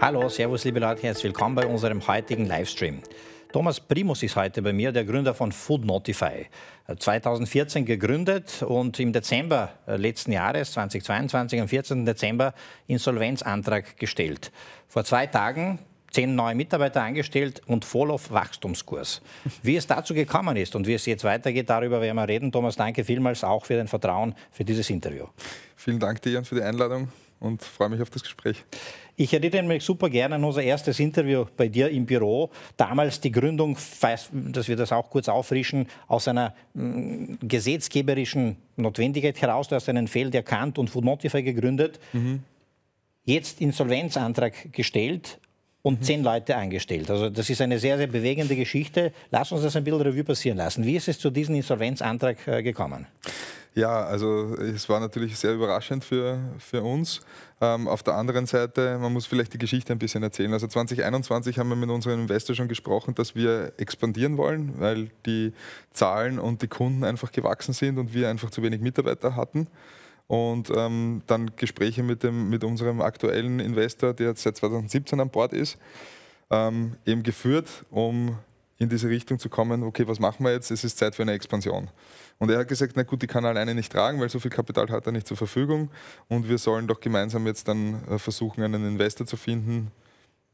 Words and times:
Hallo, 0.00 0.28
Servus, 0.28 0.62
liebe 0.62 0.78
Leute, 0.78 1.02
herzlich 1.02 1.24
willkommen 1.24 1.56
bei 1.56 1.66
unserem 1.66 2.06
heutigen 2.06 2.46
Livestream. 2.46 3.00
Thomas 3.52 3.80
Primus 3.80 4.22
ist 4.22 4.36
heute 4.36 4.62
bei 4.62 4.72
mir, 4.72 4.92
der 4.92 5.04
Gründer 5.04 5.34
von 5.34 5.50
Food 5.50 5.84
Notify. 5.84 6.46
2014 6.96 7.84
gegründet 7.84 8.62
und 8.62 9.00
im 9.00 9.12
Dezember 9.12 9.72
äh, 9.88 9.96
letzten 9.96 10.30
Jahres, 10.30 10.70
2022, 10.70 11.60
am 11.60 11.66
14. 11.66 12.06
Dezember, 12.06 12.54
Insolvenzantrag 12.86 13.96
gestellt. 13.96 14.52
Vor 14.86 15.02
zwei 15.02 15.26
Tagen 15.26 15.80
zehn 16.12 16.32
neue 16.36 16.54
Mitarbeiter 16.54 17.02
eingestellt 17.02 17.60
und 17.66 17.84
voll 17.84 18.12
auf 18.12 18.30
Wachstumskurs. 18.30 19.20
Wie 19.64 19.74
es 19.74 19.88
dazu 19.88 20.14
gekommen 20.14 20.56
ist 20.56 20.76
und 20.76 20.86
wie 20.86 20.94
es 20.94 21.06
jetzt 21.06 21.24
weitergeht, 21.24 21.68
darüber 21.68 22.00
werden 22.00 22.16
wir 22.16 22.28
reden. 22.28 22.52
Thomas, 22.52 22.76
danke 22.76 23.02
vielmals 23.02 23.42
auch 23.42 23.64
für 23.64 23.76
dein 23.76 23.88
Vertrauen 23.88 24.36
für 24.52 24.64
dieses 24.64 24.88
Interview. 24.90 25.26
Vielen 25.74 25.98
Dank 25.98 26.22
dir 26.22 26.44
für 26.44 26.54
die 26.54 26.62
Einladung 26.62 27.08
und 27.40 27.62
freue 27.62 27.88
mich 27.88 28.00
auf 28.00 28.10
das 28.10 28.22
Gespräch. 28.22 28.64
Ich 29.20 29.34
erinnere 29.34 29.64
mich 29.64 29.82
super 29.82 30.08
gerne 30.08 30.36
an 30.36 30.44
unser 30.44 30.62
erstes 30.62 31.00
Interview 31.00 31.44
bei 31.56 31.66
dir 31.66 31.90
im 31.90 32.06
Büro. 32.06 32.50
Damals 32.76 33.20
die 33.20 33.32
Gründung, 33.32 33.76
dass 34.30 34.68
wir 34.68 34.76
das 34.76 34.92
auch 34.92 35.10
kurz 35.10 35.28
auffrischen, 35.28 35.88
aus 36.06 36.28
einer 36.28 36.54
mm, 36.74 37.34
gesetzgeberischen 37.42 38.56
Notwendigkeit 38.76 39.42
heraus. 39.42 39.66
Du 39.66 39.74
hast 39.74 39.88
einen 39.88 40.06
Feld 40.06 40.36
erkannt 40.36 40.78
und 40.78 40.88
Food 40.88 41.04
Notify 41.04 41.42
gegründet. 41.42 41.98
Mhm. 42.12 42.44
Jetzt 43.24 43.60
Insolvenzantrag 43.60 44.72
gestellt 44.72 45.40
und 45.82 45.98
mhm. 45.98 46.04
zehn 46.04 46.22
Leute 46.22 46.56
eingestellt. 46.56 47.10
Also 47.10 47.28
das 47.28 47.50
ist 47.50 47.60
eine 47.60 47.80
sehr, 47.80 47.98
sehr 47.98 48.06
bewegende 48.06 48.54
Geschichte. 48.54 49.12
Lass 49.32 49.50
uns 49.50 49.62
das 49.62 49.74
ein 49.74 49.82
bisschen 49.82 50.00
Revue 50.00 50.22
passieren 50.22 50.58
lassen. 50.58 50.86
Wie 50.86 50.94
ist 50.94 51.08
es 51.08 51.18
zu 51.18 51.30
diesem 51.30 51.56
Insolvenzantrag 51.56 52.46
äh, 52.46 52.62
gekommen? 52.62 53.08
Ja, 53.78 54.04
also 54.06 54.56
es 54.56 54.88
war 54.88 54.98
natürlich 54.98 55.38
sehr 55.38 55.54
überraschend 55.54 56.02
für, 56.02 56.40
für 56.58 56.82
uns. 56.82 57.20
Ähm, 57.60 57.86
auf 57.86 58.02
der 58.02 58.14
anderen 58.14 58.44
Seite, 58.44 58.98
man 58.98 59.12
muss 59.12 59.26
vielleicht 59.26 59.54
die 59.54 59.58
Geschichte 59.58 59.92
ein 59.92 60.00
bisschen 60.00 60.24
erzählen. 60.24 60.52
Also 60.52 60.66
2021 60.66 61.60
haben 61.60 61.68
wir 61.68 61.76
mit 61.76 61.88
unserem 61.88 62.22
Investor 62.22 62.56
schon 62.56 62.66
gesprochen, 62.66 63.14
dass 63.14 63.36
wir 63.36 63.72
expandieren 63.76 64.36
wollen, 64.36 64.80
weil 64.80 65.10
die 65.26 65.52
Zahlen 65.92 66.40
und 66.40 66.60
die 66.62 66.66
Kunden 66.66 67.04
einfach 67.04 67.30
gewachsen 67.30 67.72
sind 67.72 67.98
und 67.98 68.12
wir 68.12 68.28
einfach 68.28 68.50
zu 68.50 68.64
wenig 68.64 68.80
Mitarbeiter 68.80 69.36
hatten. 69.36 69.68
Und 70.26 70.72
ähm, 70.74 71.22
dann 71.28 71.52
Gespräche 71.54 72.02
mit, 72.02 72.24
dem, 72.24 72.50
mit 72.50 72.64
unserem 72.64 73.00
aktuellen 73.00 73.60
Investor, 73.60 74.12
der 74.12 74.30
jetzt 74.30 74.42
seit 74.42 74.56
2017 74.56 75.20
an 75.20 75.30
Bord 75.30 75.52
ist, 75.52 75.78
ähm, 76.50 76.96
eben 77.06 77.22
geführt, 77.22 77.68
um 77.90 78.38
in 78.78 78.88
diese 78.88 79.08
Richtung 79.08 79.38
zu 79.38 79.48
kommen, 79.48 79.82
okay, 79.82 80.06
was 80.06 80.20
machen 80.20 80.44
wir 80.44 80.52
jetzt? 80.52 80.70
Es 80.70 80.84
ist 80.84 80.98
Zeit 80.98 81.14
für 81.14 81.22
eine 81.22 81.32
Expansion. 81.32 81.90
Und 82.38 82.50
er 82.50 82.58
hat 82.58 82.68
gesagt, 82.68 82.92
na 82.94 83.02
gut, 83.02 83.20
die 83.22 83.26
kann 83.26 83.44
er 83.44 83.50
alleine 83.50 83.74
nicht 83.74 83.90
tragen, 83.90 84.20
weil 84.20 84.28
so 84.28 84.38
viel 84.38 84.50
Kapital 84.50 84.88
hat 84.90 85.06
er 85.06 85.12
nicht 85.12 85.26
zur 85.26 85.36
Verfügung. 85.36 85.90
Und 86.28 86.48
wir 86.48 86.58
sollen 86.58 86.86
doch 86.86 87.00
gemeinsam 87.00 87.46
jetzt 87.46 87.66
dann 87.66 88.04
äh, 88.08 88.18
versuchen, 88.18 88.62
einen 88.62 88.86
Investor 88.86 89.26
zu 89.26 89.36
finden. 89.36 89.90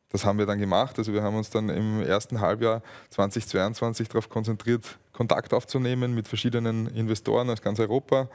Das 0.08 0.24
haben 0.24 0.38
wir 0.38 0.46
dann 0.46 0.58
gemacht. 0.58 0.96
Also 0.98 1.12
wir 1.12 1.22
haben 1.22 1.36
uns 1.36 1.50
dann 1.50 1.68
im 1.68 2.00
ersten 2.00 2.40
Halbjahr 2.40 2.82
2022 3.10 4.08
darauf 4.08 4.28
konzentriert, 4.28 4.98
Kontakt 5.12 5.52
aufzunehmen 5.52 6.14
mit 6.14 6.28
verschiedenen 6.28 6.86
Investoren 6.94 7.50
aus 7.50 7.60
ganz 7.60 7.80
Europa. 7.80 8.28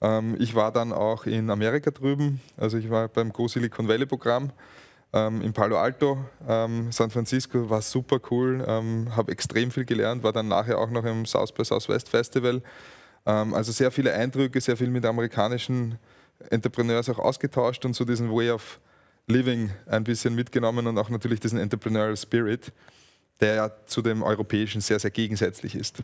Ähm, 0.00 0.36
ich 0.38 0.54
war 0.54 0.70
dann 0.70 0.92
auch 0.92 1.26
in 1.26 1.50
Amerika 1.50 1.90
drüben. 1.90 2.40
Also 2.56 2.76
ich 2.76 2.90
war 2.90 3.08
beim 3.08 3.32
Go 3.32 3.48
Silicon 3.48 3.88
Valley 3.88 4.06
Programm 4.06 4.52
ähm, 5.12 5.42
in 5.42 5.52
Palo 5.52 5.78
Alto, 5.78 6.18
ähm, 6.48 6.90
San 6.90 7.10
Francisco, 7.10 7.68
war 7.70 7.82
super 7.82 8.20
cool, 8.30 8.64
ähm, 8.66 9.14
habe 9.14 9.32
extrem 9.32 9.70
viel 9.70 9.84
gelernt, 9.84 10.22
war 10.22 10.32
dann 10.32 10.48
nachher 10.48 10.78
auch 10.78 10.90
noch 10.90 11.04
im 11.04 11.26
South 11.26 11.52
by 11.52 11.64
Southwest 11.64 12.08
Festival. 12.08 12.62
Ähm, 13.26 13.54
also 13.54 13.72
sehr 13.72 13.90
viele 13.90 14.12
Eindrücke, 14.12 14.60
sehr 14.60 14.76
viel 14.76 14.88
mit 14.88 15.04
amerikanischen 15.04 15.98
Entrepreneurs 16.50 17.08
auch 17.08 17.18
ausgetauscht 17.18 17.84
und 17.84 17.94
so 17.94 18.04
diesen 18.04 18.30
Way 18.30 18.50
of 18.50 18.80
Living 19.26 19.70
ein 19.86 20.04
bisschen 20.04 20.34
mitgenommen 20.34 20.86
und 20.86 20.98
auch 20.98 21.08
natürlich 21.08 21.40
diesen 21.40 21.58
Entrepreneurial 21.58 22.16
Spirit, 22.16 22.72
der 23.40 23.54
ja 23.54 23.70
zu 23.86 24.02
dem 24.02 24.22
europäischen 24.22 24.80
sehr, 24.80 24.98
sehr 24.98 25.10
gegensätzlich 25.10 25.74
ist. 25.74 26.02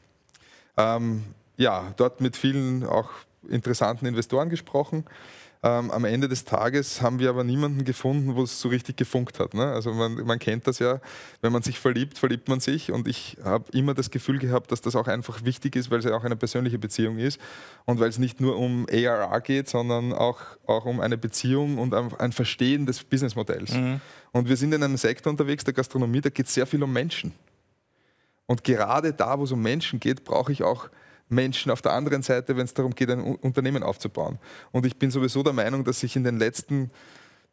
Ähm, 0.77 1.25
ja, 1.57 1.93
dort 1.97 2.21
mit 2.21 2.37
vielen 2.37 2.85
auch 2.85 3.11
interessanten 3.49 4.07
Investoren 4.07 4.49
gesprochen. 4.49 5.05
Ähm, 5.63 5.91
am 5.91 6.07
Ende 6.07 6.27
des 6.27 6.47
Tages 6.47 7.03
haben 7.03 7.19
wir 7.19 7.29
aber 7.29 7.45
niemanden 7.45 7.85
gefunden, 7.85 8.35
wo 8.35 8.45
es 8.45 8.59
so 8.59 8.71
richtig 8.71 8.97
gefunkt 8.97 9.39
hat. 9.39 9.53
Ne? 9.53 9.67
Also 9.67 9.93
man, 9.93 10.15
man, 10.15 10.39
kennt 10.39 10.67
das 10.67 10.79
ja, 10.79 11.01
wenn 11.43 11.53
man 11.53 11.61
sich 11.61 11.79
verliebt, 11.79 12.17
verliebt 12.17 12.49
man 12.49 12.61
sich. 12.61 12.91
Und 12.93 13.07
ich 13.07 13.37
habe 13.45 13.71
immer 13.73 13.93
das 13.93 14.11
Gefühl 14.11 14.39
gehabt, 14.39 14.73
dass 14.73 14.81
das 14.81 14.97
auch 14.97 15.07
einfach 15.07 15.45
wichtig 15.45 15.77
ist, 15.77 15.91
weil 15.91 15.99
es 15.99 16.07
ja 16.07 16.17
auch 16.17 16.25
eine 16.25 16.37
persönliche 16.37 16.79
Beziehung 16.79 17.19
ist 17.19 17.39
und 17.85 18.01
weil 18.01 18.09
es 18.09 18.19
nicht 18.19 18.41
nur 18.41 18.57
um 18.57 18.87
ARR 18.91 19.43
geht, 19.43 19.69
sondern 19.69 20.15
auch, 20.15 20.41
auch 20.67 20.87
um 20.87 20.99
eine 20.99 21.19
Beziehung 21.19 21.77
und 21.77 21.93
ein 21.93 22.33
Verstehen 22.33 22.87
des 22.87 23.05
Businessmodells. 23.05 23.75
Mhm. 23.75 24.01
Und 24.33 24.49
wir 24.49 24.57
sind 24.57 24.73
in 24.73 24.83
einem 24.83 24.97
Sektor 24.97 25.31
unterwegs, 25.31 25.65
der 25.65 25.75
Gastronomie, 25.75 26.23
da 26.23 26.31
geht 26.31 26.47
es 26.47 26.55
sehr 26.55 26.67
viel 26.67 26.83
um 26.83 26.93
Menschen. 26.93 27.35
Und 28.47 28.65
gerade 28.65 29.13
da, 29.13 29.39
wo 29.39 29.45
es 29.45 29.53
um 29.53 29.61
Menschen 29.61 30.01
geht, 30.01 30.25
brauche 30.25 30.53
ich 30.53 30.63
auch 30.63 30.89
Menschen 31.31 31.71
auf 31.71 31.83
der 31.83 31.93
anderen 31.93 32.23
Seite, 32.23 32.57
wenn 32.57 32.65
es 32.65 32.75
darum 32.75 32.95
geht, 32.95 33.11
ein 33.11 33.23
Unternehmen 33.23 33.83
aufzubauen. 33.83 34.39
Und 34.73 34.85
ich 34.85 34.99
bin 34.99 35.11
sowieso 35.11 35.43
der 35.43 35.53
Meinung, 35.53 35.85
dass 35.85 36.01
sich 36.01 36.17
in 36.17 36.25
den 36.25 36.39
letzten 36.39 36.91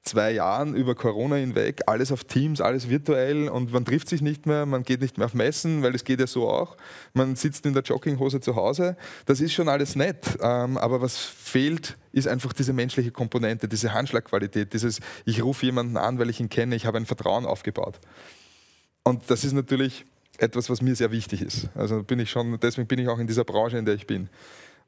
zwei 0.08 0.32
Jahren 0.32 0.74
über 0.74 0.96
Corona 0.96 1.36
hinweg 1.36 1.82
alles 1.86 2.12
auf 2.12 2.24
Teams, 2.24 2.62
alles 2.62 2.90
virtuell 2.90 3.50
und 3.50 3.74
man 3.74 3.86
trifft 3.86 4.08
sich 4.08 4.22
nicht 4.22 4.46
mehr, 4.46 4.66
man 4.66 4.84
geht 4.84 5.02
nicht 5.02 5.18
mehr 5.18 5.26
auf 5.26 5.34
Messen, 5.34 5.84
weil 5.84 5.94
es 5.96 6.04
geht 6.04 6.20
ja 6.20 6.28
so 6.28 6.50
auch. 6.50 6.78
Man 7.14 7.36
sitzt 7.36 7.66
in 7.66 7.74
der 7.74 7.84
Jogginghose 7.84 8.40
zu 8.40 8.56
Hause. 8.56 8.96
Das 9.26 9.42
ist 9.42 9.54
schon 9.54 9.70
alles 9.70 9.96
nett, 9.96 10.38
ähm, 10.42 10.78
aber 10.78 11.02
was 11.02 11.18
fehlt, 11.18 11.98
ist 12.14 12.28
einfach 12.28 12.54
diese 12.54 12.74
menschliche 12.74 13.12
Komponente, 13.12 13.68
diese 13.68 13.94
Handschlagqualität, 13.94 14.74
dieses 14.74 15.00
ich 15.26 15.44
rufe 15.44 15.66
jemanden 15.66 15.98
an, 15.98 16.20
weil 16.20 16.30
ich 16.30 16.40
ihn 16.40 16.50
kenne, 16.50 16.76
ich 16.76 16.86
habe 16.86 16.98
ein 16.98 17.06
Vertrauen 17.06 17.46
aufgebaut. 17.46 18.00
Und 19.04 19.30
das 19.30 19.44
ist 19.44 19.54
natürlich 19.54 20.06
etwas, 20.38 20.70
was 20.70 20.82
mir 20.82 20.96
sehr 20.96 21.12
wichtig 21.12 21.42
ist. 21.42 21.70
Also 21.76 22.04
bin 22.04 22.20
ich 22.20 22.30
schon, 22.30 22.60
deswegen 22.60 22.88
bin 22.88 23.00
ich 23.00 23.08
auch 23.08 23.20
in 23.20 23.28
dieser 23.28 23.44
Branche, 23.44 23.78
in 23.78 23.86
der 23.86 23.96
ich 23.96 24.08
bin. 24.08 24.30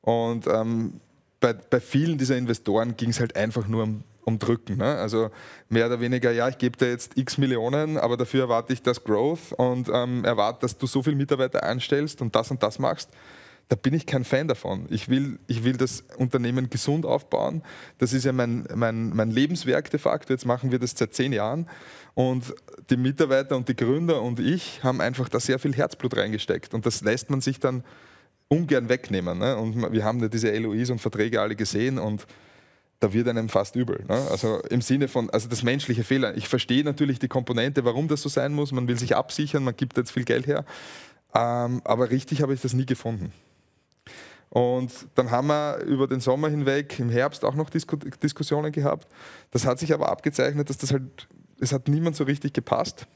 Und 0.02 0.48
ähm, 0.48 1.00
bei, 1.40 1.54
bei, 1.54 1.80
vielen 1.80 2.18
dieser 2.18 2.38
Investoren 2.38 2.96
ging 2.96 3.10
es 3.10 3.20
halt 3.20 3.36
einfach 3.36 3.68
nur 3.68 3.84
um, 3.84 4.04
um 4.26 4.40
Drücken. 4.40 4.78
Ne? 4.78 4.96
Also 4.96 5.30
mehr 5.70 5.88
oder 5.88 6.00
weniger, 6.00 6.32
ja, 6.32 6.48
ich 6.50 6.58
gebe 6.58 6.78
dir 6.78 6.90
jetzt 6.90 7.18
x 7.18 7.38
Millionen, 7.38 7.98
aber 7.98 8.18
dafür 8.18 8.42
erwarte 8.42 8.74
ich 8.74 8.82
das 8.82 9.04
Growth 9.04 9.54
und 9.54 9.90
ähm, 9.94 10.24
erwarte, 10.26 10.62
dass 10.62 10.78
du 10.78 10.88
so 10.88 11.04
viele 11.04 11.16
Mitarbeiter 11.16 11.64
einstellst 11.64 12.22
und 12.22 12.36
das 12.36 12.52
und 12.52 12.62
das 12.64 12.80
machst 12.80 13.10
da 13.70 13.76
bin 13.76 13.94
ich 13.94 14.08
kein 14.08 14.24
Fan 14.24 14.48
davon. 14.48 14.88
Ich 14.90 15.10
will, 15.10 15.38
ich 15.46 15.64
will 15.64 15.78
das 15.78 16.04
Unternehmen 16.18 16.72
gesund 16.72 17.06
aufbauen. 17.06 17.62
Das 18.00 18.14
ist 18.14 18.26
ja 18.26 18.34
mein, 18.34 18.68
mein, 18.74 19.16
mein 19.16 19.30
Lebenswerk 19.30 19.92
de 19.92 20.00
facto. 20.00 20.34
Jetzt 20.34 20.46
machen 20.46 20.72
wir 20.72 20.80
das 20.80 20.96
seit 20.98 21.14
zehn 21.14 21.32
Jahren. 21.32 21.70
Und 22.20 22.54
die 22.90 22.98
Mitarbeiter 22.98 23.56
und 23.56 23.70
die 23.70 23.78
Gründer 23.78 24.22
und 24.22 24.42
ich 24.42 24.84
haben 24.84 25.00
einfach 25.00 25.30
da 25.30 25.40
sehr 25.40 25.58
viel 25.58 25.74
Herzblut 25.74 26.18
reingesteckt. 26.18 26.74
Und 26.74 26.86
das 26.86 27.00
lässt 27.00 27.30
man 27.30 27.40
sich 27.40 27.62
dann 27.62 27.82
ungern 28.50 28.90
wegnehmen. 28.90 29.38
Ne? 29.40 29.56
Und 29.56 29.94
wir 29.94 30.04
haben 30.04 30.20
ja 30.20 30.28
diese 30.28 30.54
LOIs 30.54 30.90
und 30.90 31.00
Verträge 31.00 31.40
alle 31.40 31.56
gesehen 31.56 31.98
und 31.98 32.28
da 33.00 33.14
wird 33.14 33.30
einem 33.30 33.48
fast 33.48 33.78
übel. 33.78 34.04
Ne? 34.06 34.16
Also 34.32 34.60
im 34.70 34.82
Sinne 34.82 35.08
von, 35.08 35.30
also 35.30 35.48
das 35.48 35.64
menschliche 35.64 36.04
Fehler. 36.04 36.36
Ich 36.36 36.50
verstehe 36.50 36.84
natürlich 36.84 37.20
die 37.20 37.30
Komponente, 37.30 37.86
warum 37.86 38.10
das 38.10 38.22
so 38.22 38.28
sein 38.28 38.54
muss. 38.54 38.74
Man 38.74 38.90
will 38.90 39.00
sich 39.00 39.16
absichern, 39.16 39.64
man 39.64 39.78
gibt 39.78 39.96
jetzt 39.96 40.12
viel 40.12 40.26
Geld 40.26 40.46
her. 40.46 40.66
Ähm, 41.34 41.80
aber 41.86 42.10
richtig 42.10 42.42
habe 42.42 42.54
ich 42.54 42.60
das 42.60 42.74
nie 42.74 42.86
gefunden. 42.86 43.32
Und 44.50 44.92
dann 45.16 45.32
haben 45.32 45.48
wir 45.48 45.78
über 45.86 46.06
den 46.06 46.20
Sommer 46.20 46.50
hinweg 46.50 47.00
im 47.00 47.10
Herbst 47.10 47.46
auch 47.46 47.56
noch 47.56 47.70
Disku 47.70 47.96
Diskussionen 47.96 48.74
gehabt. 48.74 49.08
Das 49.52 49.66
hat 49.66 49.80
sich 49.80 49.94
aber 49.94 50.10
abgezeichnet, 50.10 50.70
dass 50.70 50.78
das 50.80 50.92
halt, 50.92 51.30
es 51.60 51.72
hat 51.72 51.88
niemand 51.88 52.16
so 52.16 52.24
richtig 52.24 52.54
gepasst. 52.54 53.08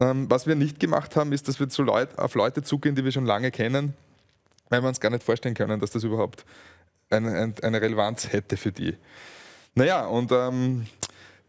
Ähm, 0.00 0.28
was 0.28 0.46
wir 0.46 0.54
nicht 0.54 0.80
gemacht 0.80 1.16
haben, 1.16 1.32
ist, 1.32 1.48
dass 1.48 1.60
wir 1.60 1.68
zu 1.68 1.82
Leut, 1.82 2.18
auf 2.18 2.34
Leute 2.34 2.62
zugehen, 2.62 2.94
die 2.94 3.04
wir 3.04 3.12
schon 3.12 3.26
lange 3.26 3.50
kennen, 3.50 3.94
weil 4.68 4.82
wir 4.82 4.88
uns 4.88 5.00
gar 5.00 5.10
nicht 5.10 5.22
vorstellen 5.22 5.54
können, 5.54 5.80
dass 5.80 5.90
das 5.90 6.04
überhaupt 6.04 6.44
eine, 7.10 7.54
eine 7.62 7.80
Relevanz 7.80 8.32
hätte 8.32 8.56
für 8.56 8.72
die. 8.72 8.96
Naja, 9.74 10.06
und 10.06 10.32
ähm, 10.32 10.86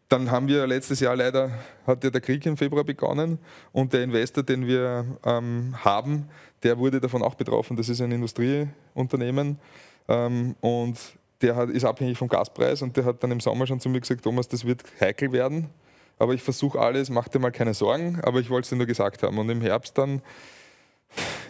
dann 0.09 0.29
haben 0.29 0.47
wir 0.47 0.67
letztes 0.67 0.99
Jahr 0.99 1.15
leider, 1.15 1.51
hat 1.87 2.03
ja 2.03 2.09
der 2.09 2.21
Krieg 2.21 2.45
im 2.45 2.57
Februar 2.57 2.83
begonnen 2.83 3.39
und 3.71 3.93
der 3.93 4.03
Investor, 4.03 4.43
den 4.43 4.67
wir 4.67 5.05
ähm, 5.23 5.75
haben, 5.83 6.29
der 6.63 6.77
wurde 6.77 7.01
davon 7.01 7.23
auch 7.23 7.35
betroffen. 7.35 7.75
Das 7.75 7.89
ist 7.89 8.01
ein 8.01 8.11
Industrieunternehmen 8.11 9.59
ähm, 10.07 10.55
und 10.61 10.97
der 11.41 11.55
hat, 11.55 11.69
ist 11.69 11.85
abhängig 11.85 12.17
vom 12.17 12.27
Gaspreis 12.27 12.81
und 12.81 12.95
der 12.97 13.05
hat 13.05 13.23
dann 13.23 13.31
im 13.31 13.39
Sommer 13.39 13.67
schon 13.67 13.79
zu 13.79 13.89
mir 13.89 13.99
gesagt, 13.99 14.23
Thomas, 14.23 14.47
das 14.47 14.65
wird 14.65 14.83
heikel 14.99 15.31
werden, 15.31 15.69
aber 16.17 16.33
ich 16.33 16.41
versuche 16.41 16.79
alles, 16.79 17.09
mach 17.09 17.27
dir 17.27 17.39
mal 17.39 17.51
keine 17.51 17.73
Sorgen, 17.73 18.19
aber 18.23 18.39
ich 18.39 18.49
wollte 18.49 18.65
es 18.65 18.69
dir 18.69 18.77
nur 18.77 18.85
gesagt 18.85 19.23
haben. 19.23 19.37
Und 19.37 19.49
im 19.49 19.61
Herbst 19.61 19.97
dann, 19.97 20.21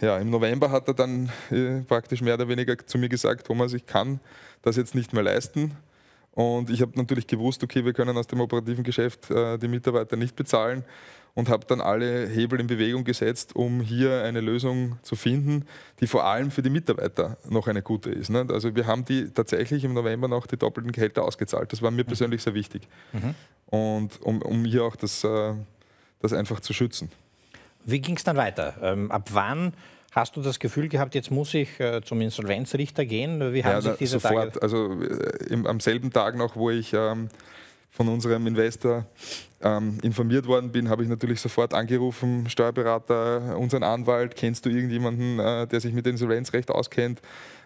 ja, 0.00 0.18
im 0.18 0.30
November 0.30 0.70
hat 0.70 0.88
er 0.88 0.94
dann 0.94 1.30
äh, 1.50 1.82
praktisch 1.82 2.20
mehr 2.20 2.34
oder 2.34 2.48
weniger 2.48 2.76
zu 2.84 2.98
mir 2.98 3.08
gesagt, 3.08 3.46
Thomas, 3.46 3.72
ich 3.72 3.86
kann 3.86 4.20
das 4.62 4.76
jetzt 4.76 4.94
nicht 4.94 5.12
mehr 5.12 5.22
leisten. 5.22 5.76
Und 6.32 6.68
ich 6.68 6.82
habe 6.82 6.92
natürlich 6.96 7.26
gewusst, 7.26 7.62
okay, 7.62 7.84
wir 7.84 7.94
können 7.94 8.16
aus 8.16 8.26
dem 8.26 8.40
operativen 8.40 8.84
Geschäft 8.84 9.30
äh, 9.30 9.56
die 9.56 9.68
Mitarbeiter 9.68 10.16
nicht 10.16 10.36
bezahlen. 10.36 10.84
Und 11.36 11.50
habe 11.50 11.66
dann 11.66 11.82
alle 11.82 12.26
Hebel 12.26 12.58
in 12.58 12.66
Bewegung 12.66 13.04
gesetzt, 13.04 13.54
um 13.54 13.82
hier 13.82 14.22
eine 14.22 14.40
Lösung 14.40 14.98
zu 15.02 15.16
finden, 15.16 15.66
die 16.00 16.06
vor 16.06 16.24
allem 16.24 16.50
für 16.50 16.62
die 16.62 16.70
Mitarbeiter 16.70 17.36
noch 17.48 17.68
eine 17.68 17.82
gute 17.82 18.10
ist. 18.10 18.30
Ne? 18.30 18.46
Also 18.50 18.74
wir 18.74 18.86
haben 18.86 19.04
die 19.04 19.30
tatsächlich 19.30 19.84
im 19.84 19.92
November 19.92 20.28
noch 20.28 20.46
die 20.46 20.56
doppelten 20.56 20.92
Gehälter 20.92 21.22
ausgezahlt. 21.22 21.70
Das 21.72 21.82
war 21.82 21.90
mir 21.90 22.04
mhm. 22.04 22.08
persönlich 22.08 22.42
sehr 22.42 22.54
wichtig. 22.54 22.88
Mhm. 23.12 23.34
Und 23.66 24.22
um, 24.22 24.40
um 24.40 24.64
hier 24.64 24.84
auch 24.84 24.96
das, 24.96 25.22
äh, 25.24 25.52
das 26.20 26.32
einfach 26.32 26.60
zu 26.60 26.72
schützen. 26.72 27.10
Wie 27.84 28.00
ging 28.00 28.16
es 28.16 28.24
dann 28.24 28.36
weiter? 28.36 28.74
Ähm, 28.82 29.12
ab 29.12 29.28
wann 29.32 29.74
Hast 30.16 30.34
du 30.34 30.40
das 30.40 30.58
Gefühl 30.58 30.88
gehabt, 30.88 31.14
jetzt 31.14 31.30
muss 31.30 31.52
ich 31.52 31.78
äh, 31.78 32.00
zum 32.02 32.22
Insolvenzrichter 32.22 33.04
gehen? 33.04 33.52
Wie 33.52 33.62
haben 33.62 33.72
ja, 33.72 33.80
sich 33.82 33.98
diese 33.98 34.18
sofort, 34.18 34.54
Tage... 34.54 34.62
Also 34.62 34.98
äh, 35.02 35.44
im, 35.50 35.66
am 35.66 35.78
selben 35.78 36.10
Tag 36.10 36.36
noch, 36.36 36.56
wo 36.56 36.70
ich 36.70 36.94
ähm, 36.94 37.28
von 37.96 38.08
unserem 38.08 38.46
Investor 38.46 39.06
ähm, 39.62 39.98
informiert 40.02 40.46
worden 40.46 40.70
bin, 40.70 40.90
habe 40.90 41.02
ich 41.02 41.08
natürlich 41.08 41.40
sofort 41.40 41.72
angerufen, 41.72 42.48
Steuerberater, 42.50 43.56
unseren 43.58 43.82
Anwalt, 43.82 44.36
kennst 44.36 44.66
du 44.66 44.70
irgendjemanden, 44.70 45.38
äh, 45.38 45.66
der 45.66 45.80
sich 45.80 45.94
mit 45.94 46.06
Insolvenzrecht 46.06 46.70
auskennt? 46.70 47.22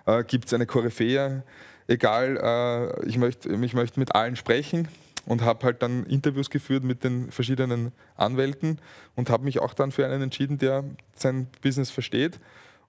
Äh, 0.06 0.22
Gibt 0.22 0.46
es 0.46 0.54
eine 0.54 0.66
Koryphäe? 0.66 1.42
Egal, 1.88 2.38
äh, 2.40 3.08
ich 3.08 3.18
möchte 3.18 3.48
ich 3.52 3.74
möcht 3.74 3.96
mit 3.96 4.14
allen 4.14 4.36
sprechen 4.36 4.86
und 5.26 5.42
habe 5.42 5.66
halt 5.66 5.82
dann 5.82 6.06
Interviews 6.06 6.48
geführt 6.48 6.84
mit 6.84 7.02
den 7.02 7.32
verschiedenen 7.32 7.90
Anwälten 8.16 8.78
und 9.16 9.30
habe 9.30 9.42
mich 9.42 9.58
auch 9.58 9.74
dann 9.74 9.90
für 9.90 10.06
einen 10.06 10.22
entschieden, 10.22 10.58
der 10.58 10.84
sein 11.16 11.48
Business 11.60 11.90
versteht 11.90 12.38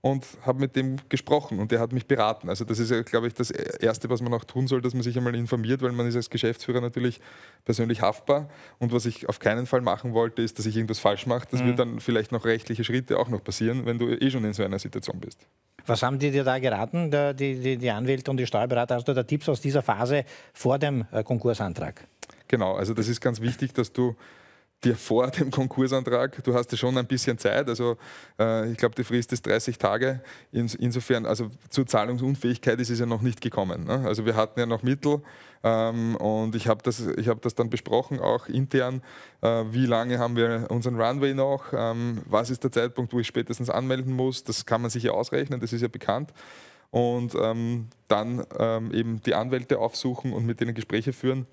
und 0.02 0.26
habe 0.44 0.60
mit 0.60 0.76
dem 0.76 0.98
gesprochen 1.10 1.60
und 1.60 1.72
der 1.72 1.80
hat 1.80 1.94
mich 1.94 2.08
beraten. 2.08 2.50
Also 2.50 2.66
das 2.66 2.80
ist 2.80 2.90
ja, 2.90 3.02
glaube 3.04 3.28
ich, 3.28 3.36
das 3.36 3.52
Erste, 3.52 4.10
was 4.10 4.22
man 4.22 4.34
auch 4.34 4.44
tun 4.44 4.68
soll, 4.68 4.82
dass 4.82 4.96
man 4.96 5.04
sich 5.04 5.16
einmal 5.16 5.36
informiert, 5.36 5.84
weil 5.84 5.92
man 5.92 6.08
ist 6.08 6.16
als 6.16 6.32
Geschäftsführer 6.32 6.82
natürlich 6.82 7.20
persönlich 7.66 8.02
haftbar. 8.02 8.50
Und 8.80 8.94
was 8.94 9.06
ich 9.06 9.30
auf 9.30 9.40
keinen 9.40 9.68
Fall 9.68 9.82
machen 9.82 10.14
wollte, 10.14 10.42
ist, 10.42 10.58
dass 10.58 10.66
ich 10.66 10.76
irgendwas 10.76 11.00
falsch 11.00 11.28
mache. 11.28 11.48
Das 11.52 11.62
mhm. 11.62 11.68
wird 11.68 11.80
dann 11.80 12.00
vielleicht 12.00 12.32
noch 12.32 12.46
rechtliche 12.46 12.84
Schritte 12.84 13.20
auch 13.20 13.30
noch 13.30 13.44
passieren, 13.44 13.86
wenn 13.86 14.00
du 14.00 14.10
eh 14.10 14.32
schon 14.32 14.44
in 14.44 14.54
so 14.54 14.64
einer 14.64 14.80
Situation 14.80 15.20
bist. 15.20 15.46
Was 15.86 16.02
haben 16.02 16.18
die 16.18 16.32
dir 16.32 16.44
da 16.44 16.58
geraten, 16.58 17.12
die, 17.12 17.56
die, 17.60 17.78
die 17.78 17.92
Anwälte 17.92 18.32
und 18.32 18.38
die 18.38 18.48
Steuerberater? 18.48 18.96
Hast 18.96 19.08
du 19.08 19.14
da 19.14 19.24
Tipps 19.24 19.50
aus 19.50 19.62
dieser 19.62 19.84
Phase 19.84 20.26
vor 20.54 20.80
dem 20.80 21.06
äh, 21.12 21.24
Konkursantrag? 21.24 22.08
Genau, 22.48 22.74
also 22.74 22.94
das 22.94 23.08
ist 23.08 23.22
ganz 23.22 23.40
wichtig, 23.40 23.74
dass 23.74 23.94
du 23.94 24.16
dir 24.84 24.96
vor 24.96 25.28
dem 25.28 25.52
Konkursantrag, 25.52 26.44
du 26.44 26.54
hast 26.54 26.72
ja 26.72 26.78
schon 26.78 26.98
ein 26.98 27.06
bisschen 27.06 27.38
Zeit, 27.38 27.68
also 27.68 27.98
äh, 28.40 28.72
ich 28.72 28.78
glaube, 28.78 28.96
die 28.96 29.04
Frist 29.04 29.32
ist 29.32 29.46
30 29.46 29.78
Tage. 29.78 30.22
insofern, 30.52 31.26
also 31.26 31.50
zur 31.70 31.86
Zahlungsunfähigkeit 31.86 32.80
ist 32.80 32.90
es 32.90 33.00
ja 33.00 33.06
noch 33.06 33.22
nicht 33.22 33.42
gekommen. 33.42 33.86
Ne? 33.86 34.04
Also 34.06 34.26
wir 34.26 34.36
hatten 34.36 34.60
ja 34.60 34.66
noch 34.66 34.82
Mittel 34.82 35.22
ähm, 35.64 36.16
und 36.16 36.56
ich 36.56 36.68
habe 36.68 36.82
das, 36.84 37.00
hab 37.00 37.42
das 37.42 37.54
dann 37.54 37.70
besprochen, 37.70 38.20
auch 38.20 38.48
intern, 38.48 39.02
äh, 39.42 39.64
wie 39.72 39.86
lange 39.86 40.18
haben 40.18 40.36
wir 40.36 40.66
unseren 40.70 41.00
Runway 41.00 41.34
noch, 41.34 41.66
ähm, 41.74 42.22
was 42.26 42.50
ist 42.50 42.64
der 42.64 42.72
Zeitpunkt, 42.72 43.14
wo 43.14 43.20
ich 43.20 43.28
spätestens 43.28 43.70
anmelden 43.70 44.16
muss, 44.16 44.44
das 44.44 44.66
kann 44.66 44.82
man 44.82 44.90
sich 44.90 45.04
ja 45.04 45.12
ausrechnen, 45.12 45.60
das 45.60 45.74
ist 45.74 45.82
ja 45.82 45.88
bekannt. 45.88 46.34
Und 46.90 47.36
ähm, 47.36 47.88
dann 48.10 48.44
ähm, 48.60 48.94
eben 48.94 49.22
die 49.22 49.34
Anwälte 49.34 49.80
aufsuchen 49.80 50.34
und 50.34 50.46
mit 50.46 50.60
denen 50.60 50.74
Gespräche 50.74 51.14
führen 51.14 51.48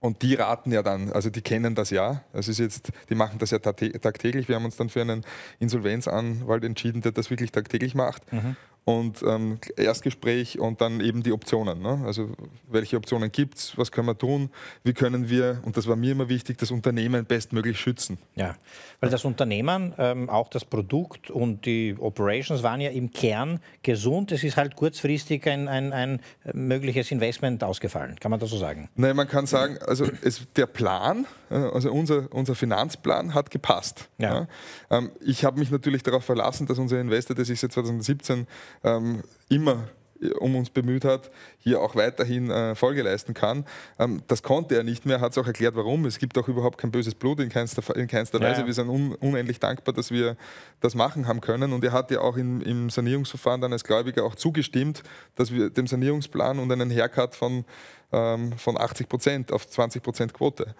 und 0.00 0.22
die 0.22 0.34
raten 0.34 0.72
ja 0.72 0.82
dann, 0.82 1.12
also 1.12 1.30
die 1.30 1.42
kennen 1.42 1.74
das 1.74 1.90
ja. 1.90 2.22
Das 2.32 2.48
ist 2.48 2.58
jetzt, 2.58 2.92
die 3.08 3.14
machen 3.14 3.38
das 3.38 3.50
ja 3.50 3.58
tagtäglich. 3.58 4.48
Wir 4.48 4.56
haben 4.56 4.64
uns 4.64 4.76
dann 4.76 4.88
für 4.88 5.00
einen 5.00 5.24
Insolvenzanwalt 5.58 6.64
entschieden, 6.64 7.00
der 7.00 7.12
das 7.12 7.30
wirklich 7.30 7.52
tagtäglich 7.52 7.94
macht. 7.94 8.32
Mhm 8.32 8.56
und 8.86 9.20
ähm, 9.24 9.58
Erstgespräch 9.76 10.60
und 10.60 10.80
dann 10.80 11.00
eben 11.00 11.24
die 11.24 11.32
Optionen. 11.32 11.82
Ne? 11.82 12.02
Also 12.06 12.30
welche 12.70 12.96
Optionen 12.96 13.32
gibt 13.32 13.58
es, 13.58 13.76
was 13.76 13.90
können 13.90 14.06
wir 14.06 14.16
tun, 14.16 14.48
wie 14.84 14.92
können 14.92 15.28
wir, 15.28 15.60
und 15.64 15.76
das 15.76 15.88
war 15.88 15.96
mir 15.96 16.12
immer 16.12 16.28
wichtig, 16.28 16.56
das 16.58 16.70
Unternehmen 16.70 17.26
bestmöglich 17.26 17.80
schützen. 17.80 18.16
Ja, 18.36 18.54
weil 19.00 19.10
das 19.10 19.24
Unternehmen, 19.24 19.92
ähm, 19.98 20.30
auch 20.30 20.48
das 20.48 20.64
Produkt 20.64 21.32
und 21.32 21.66
die 21.66 21.96
Operations 21.98 22.62
waren 22.62 22.80
ja 22.80 22.90
im 22.90 23.10
Kern 23.10 23.58
gesund. 23.82 24.30
Es 24.30 24.44
ist 24.44 24.56
halt 24.56 24.76
kurzfristig 24.76 25.48
ein, 25.48 25.66
ein, 25.66 25.92
ein 25.92 26.20
mögliches 26.52 27.10
Investment 27.10 27.64
ausgefallen. 27.64 28.20
Kann 28.20 28.30
man 28.30 28.38
das 28.38 28.50
so 28.50 28.56
sagen? 28.56 28.88
Nein, 28.94 29.16
man 29.16 29.26
kann 29.26 29.46
sagen, 29.46 29.78
also 29.84 30.06
es, 30.22 30.46
der 30.54 30.66
Plan, 30.66 31.26
äh, 31.50 31.56
also 31.56 31.90
unser, 31.90 32.32
unser 32.32 32.54
Finanzplan 32.54 33.34
hat 33.34 33.50
gepasst. 33.50 34.08
Ja. 34.18 34.46
Ja? 34.90 34.98
Ähm, 34.98 35.10
ich 35.20 35.44
habe 35.44 35.58
mich 35.58 35.72
natürlich 35.72 36.04
darauf 36.04 36.24
verlassen, 36.24 36.68
dass 36.68 36.78
unser 36.78 37.00
Investor, 37.00 37.34
der 37.34 37.44
sich 37.44 37.58
seit 37.58 37.72
2017 37.72 38.46
ähm, 38.84 39.22
immer 39.48 39.88
äh, 40.20 40.30
um 40.30 40.56
uns 40.56 40.70
bemüht 40.70 41.04
hat, 41.04 41.30
hier 41.58 41.80
auch 41.80 41.94
weiterhin 41.94 42.50
äh, 42.50 42.74
Folge 42.74 43.02
leisten 43.02 43.34
kann. 43.34 43.64
Ähm, 43.98 44.22
das 44.28 44.42
konnte 44.42 44.76
er 44.76 44.82
nicht 44.82 45.06
mehr, 45.06 45.20
hat 45.20 45.32
es 45.32 45.38
auch 45.38 45.46
erklärt, 45.46 45.76
warum. 45.76 46.04
Es 46.06 46.18
gibt 46.18 46.38
auch 46.38 46.48
überhaupt 46.48 46.78
kein 46.78 46.90
böses 46.90 47.14
Blut 47.14 47.40
in 47.40 47.48
keinster, 47.48 47.96
in 47.96 48.06
keinster 48.06 48.40
ja. 48.40 48.48
Weise. 48.48 48.66
Wir 48.66 48.74
sind 48.74 48.88
un, 48.88 49.14
unendlich 49.14 49.60
dankbar, 49.60 49.94
dass 49.94 50.10
wir 50.10 50.36
das 50.80 50.94
machen 50.94 51.26
haben 51.26 51.40
können. 51.40 51.72
Und 51.72 51.84
er 51.84 51.92
hat 51.92 52.10
ja 52.10 52.20
auch 52.20 52.36
in, 52.36 52.60
im 52.60 52.90
Sanierungsverfahren 52.90 53.60
dann 53.60 53.72
als 53.72 53.84
Gläubiger 53.84 54.24
auch 54.24 54.34
zugestimmt, 54.34 55.02
dass 55.34 55.52
wir 55.52 55.70
dem 55.70 55.86
Sanierungsplan 55.86 56.58
und 56.58 56.70
einen 56.70 56.90
Haircut 56.90 57.34
von, 57.34 57.64
ähm, 58.12 58.52
von 58.52 58.78
80 58.78 59.08
Prozent 59.08 59.52
auf 59.52 59.68
20 59.68 60.02
Prozent 60.02 60.34
Quote. 60.34 60.74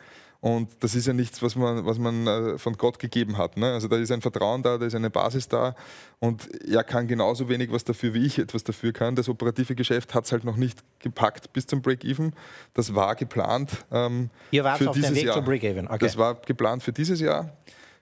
Und 0.47 0.69
das 0.79 0.95
ist 0.95 1.09
ja 1.09 1.13
nichts, 1.13 1.43
was 1.43 1.57
man, 1.57 1.85
was 1.87 1.99
man 1.99 2.25
äh, 2.25 2.57
von 2.57 2.75
Gott 2.75 3.01
gegeben 3.01 3.37
hat. 3.37 3.57
Ne? 3.57 3.73
Also 3.73 3.89
da 3.89 3.97
ist 3.97 4.13
ein 4.13 4.21
Vertrauen 4.21 4.63
da, 4.63 4.79
da 4.79 4.87
ist 4.87 4.95
eine 4.95 5.11
Basis 5.11 5.49
da 5.49 5.75
und 6.21 6.49
er 6.65 6.85
kann 6.85 7.09
genauso 7.09 7.49
wenig 7.49 7.73
was 7.73 7.83
dafür, 7.83 8.15
wie 8.15 8.25
ich 8.25 8.39
etwas 8.39 8.63
dafür 8.63 8.93
kann. 8.93 9.17
Das 9.17 9.29
operative 9.29 9.75
Geschäft 9.75 10.15
hat 10.15 10.25
es 10.25 10.31
halt 10.31 10.45
noch 10.45 10.57
nicht 10.57 10.85
gepackt 11.01 11.53
bis 11.53 11.67
zum 11.67 11.83
Break-Even. 11.83 12.33
Das 12.75 12.95
war 12.95 13.17
geplant 13.17 13.85
ähm, 13.91 14.31
Ihr 14.53 14.63
wart 14.63 14.79
für 14.79 14.91
auf 14.91 14.95
dieses 14.95 15.11
dem 15.11 15.17
Weg 15.17 15.25
Jahr. 15.25 15.35
zum 15.35 15.45
Break-Even. 15.45 15.89
Okay. 15.89 15.99
Das 15.99 16.17
war 16.17 16.37
geplant 16.37 16.85
für 16.85 16.93
dieses 16.93 17.19
Jahr. 17.19 17.51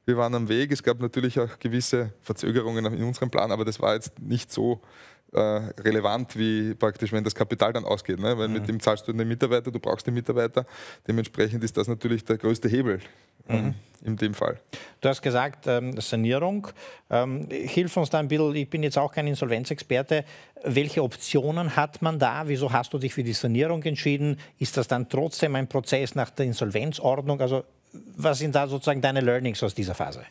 Wir 0.05 0.19
waren 0.19 0.35
am 0.35 0.47
Weg. 0.51 0.71
Es 0.71 0.83
gab 0.83 1.01
natürlich 1.01 1.41
auch 1.41 1.59
gewisse 1.59 2.13
Verzögerungen 2.21 2.85
in 2.93 3.05
unserem 3.05 3.31
Plan, 3.31 3.53
aber 3.53 3.65
das 3.65 3.81
war 3.81 3.95
jetzt 3.95 4.19
nicht 4.19 4.53
so 4.53 4.83
äh, 5.35 5.41
relevant, 5.81 6.37
wie 6.39 6.75
praktisch, 6.75 7.13
wenn 7.13 7.25
das 7.25 7.35
Kapital 7.35 7.73
dann 7.73 7.85
ausgeht. 7.85 8.19
Ne? 8.19 8.37
Weil 8.39 8.49
mhm. 8.49 8.55
mit 8.55 8.69
dem 8.69 8.81
zahlst 8.81 9.07
du 9.09 9.13
den 9.13 9.27
Mitarbeiter, 9.27 9.71
du 9.71 9.79
brauchst 9.79 10.07
den 10.07 10.15
Mitarbeiter. 10.15 10.65
Dementsprechend 11.07 11.63
ist 11.65 11.77
das 11.77 11.89
natürlich 11.89 12.25
der 12.25 12.39
größte 12.39 12.69
Hebel 12.69 13.01
ähm, 13.49 13.65
mhm. 13.65 13.75
in 14.05 14.17
dem 14.17 14.35
Fall. 14.35 14.61
Du 15.01 15.09
hast 15.09 15.23
gesagt, 15.23 15.67
ähm, 15.67 16.01
Sanierung. 16.01 16.69
Ähm, 17.11 17.49
hilf 17.51 17.97
uns 17.97 18.11
da 18.11 18.19
ein 18.19 18.29
bisschen, 18.29 18.55
ich 18.55 18.71
bin 18.71 18.83
jetzt 18.83 18.97
auch 18.99 19.13
kein 19.13 19.27
Insolvenzexperte. 19.27 20.25
Welche 20.63 21.03
Optionen 21.03 21.77
hat 21.77 22.01
man 22.01 22.19
da? 22.19 22.45
Wieso 22.47 22.73
hast 22.73 22.93
du 22.93 22.99
dich 22.99 23.13
für 23.15 23.25
die 23.25 23.33
Sanierung 23.33 23.83
entschieden? 23.83 24.39
Ist 24.59 24.77
das 24.77 24.89
dann 24.89 25.09
trotzdem 25.09 25.55
ein 25.57 25.69
Prozess 25.69 26.15
nach 26.15 26.31
der 26.31 26.47
Insolvenzordnung? 26.47 27.41
Also 27.41 27.65
was 28.17 28.39
sind 28.39 28.55
da 28.55 28.67
sozusagen 28.67 29.01
deine 29.01 29.21
Learnings 29.21 29.63
aus 29.63 29.75
dieser 29.75 29.95
Phase? 29.95 30.25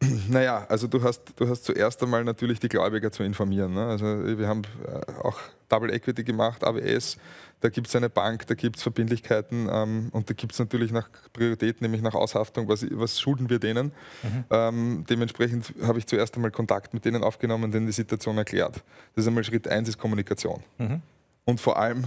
Naja, 0.28 0.64
also 0.68 0.86
du 0.86 1.02
hast, 1.02 1.22
du 1.36 1.48
hast 1.48 1.64
zuerst 1.64 2.02
einmal 2.02 2.24
natürlich 2.24 2.60
die 2.60 2.68
Gläubiger 2.68 3.10
zu 3.10 3.22
informieren. 3.22 3.74
Ne? 3.74 3.86
Also 3.86 4.06
wir 4.06 4.46
haben 4.46 4.62
äh, 4.86 5.12
auch 5.22 5.38
Double 5.68 5.92
Equity 5.92 6.24
gemacht, 6.24 6.64
AWS, 6.64 7.18
da 7.60 7.68
gibt 7.68 7.88
es 7.88 7.96
eine 7.96 8.08
Bank, 8.08 8.46
da 8.46 8.54
gibt 8.54 8.76
es 8.76 8.82
Verbindlichkeiten 8.82 9.68
ähm, 9.70 10.08
und 10.12 10.30
da 10.30 10.34
gibt 10.34 10.52
es 10.52 10.58
natürlich 10.58 10.92
nach 10.92 11.08
Priorität, 11.32 11.82
nämlich 11.82 12.02
nach 12.02 12.14
Aushaftung, 12.14 12.68
was, 12.68 12.86
was 12.92 13.20
schulden 13.20 13.50
wir 13.50 13.58
denen. 13.58 13.92
Mhm. 14.22 14.44
Ähm, 14.50 15.04
dementsprechend 15.10 15.74
habe 15.82 15.98
ich 15.98 16.06
zuerst 16.06 16.36
einmal 16.36 16.52
Kontakt 16.52 16.94
mit 16.94 17.04
denen 17.04 17.24
aufgenommen, 17.24 17.72
denen 17.72 17.86
die 17.86 17.92
Situation 17.92 18.38
erklärt. 18.38 18.76
Das 19.14 19.24
ist 19.24 19.28
einmal 19.28 19.42
Schritt 19.42 19.66
eins 19.66 19.88
ist 19.88 19.98
Kommunikation. 19.98 20.62
Mhm. 20.78 21.02
Und 21.44 21.60
vor 21.60 21.78
allem 21.78 22.04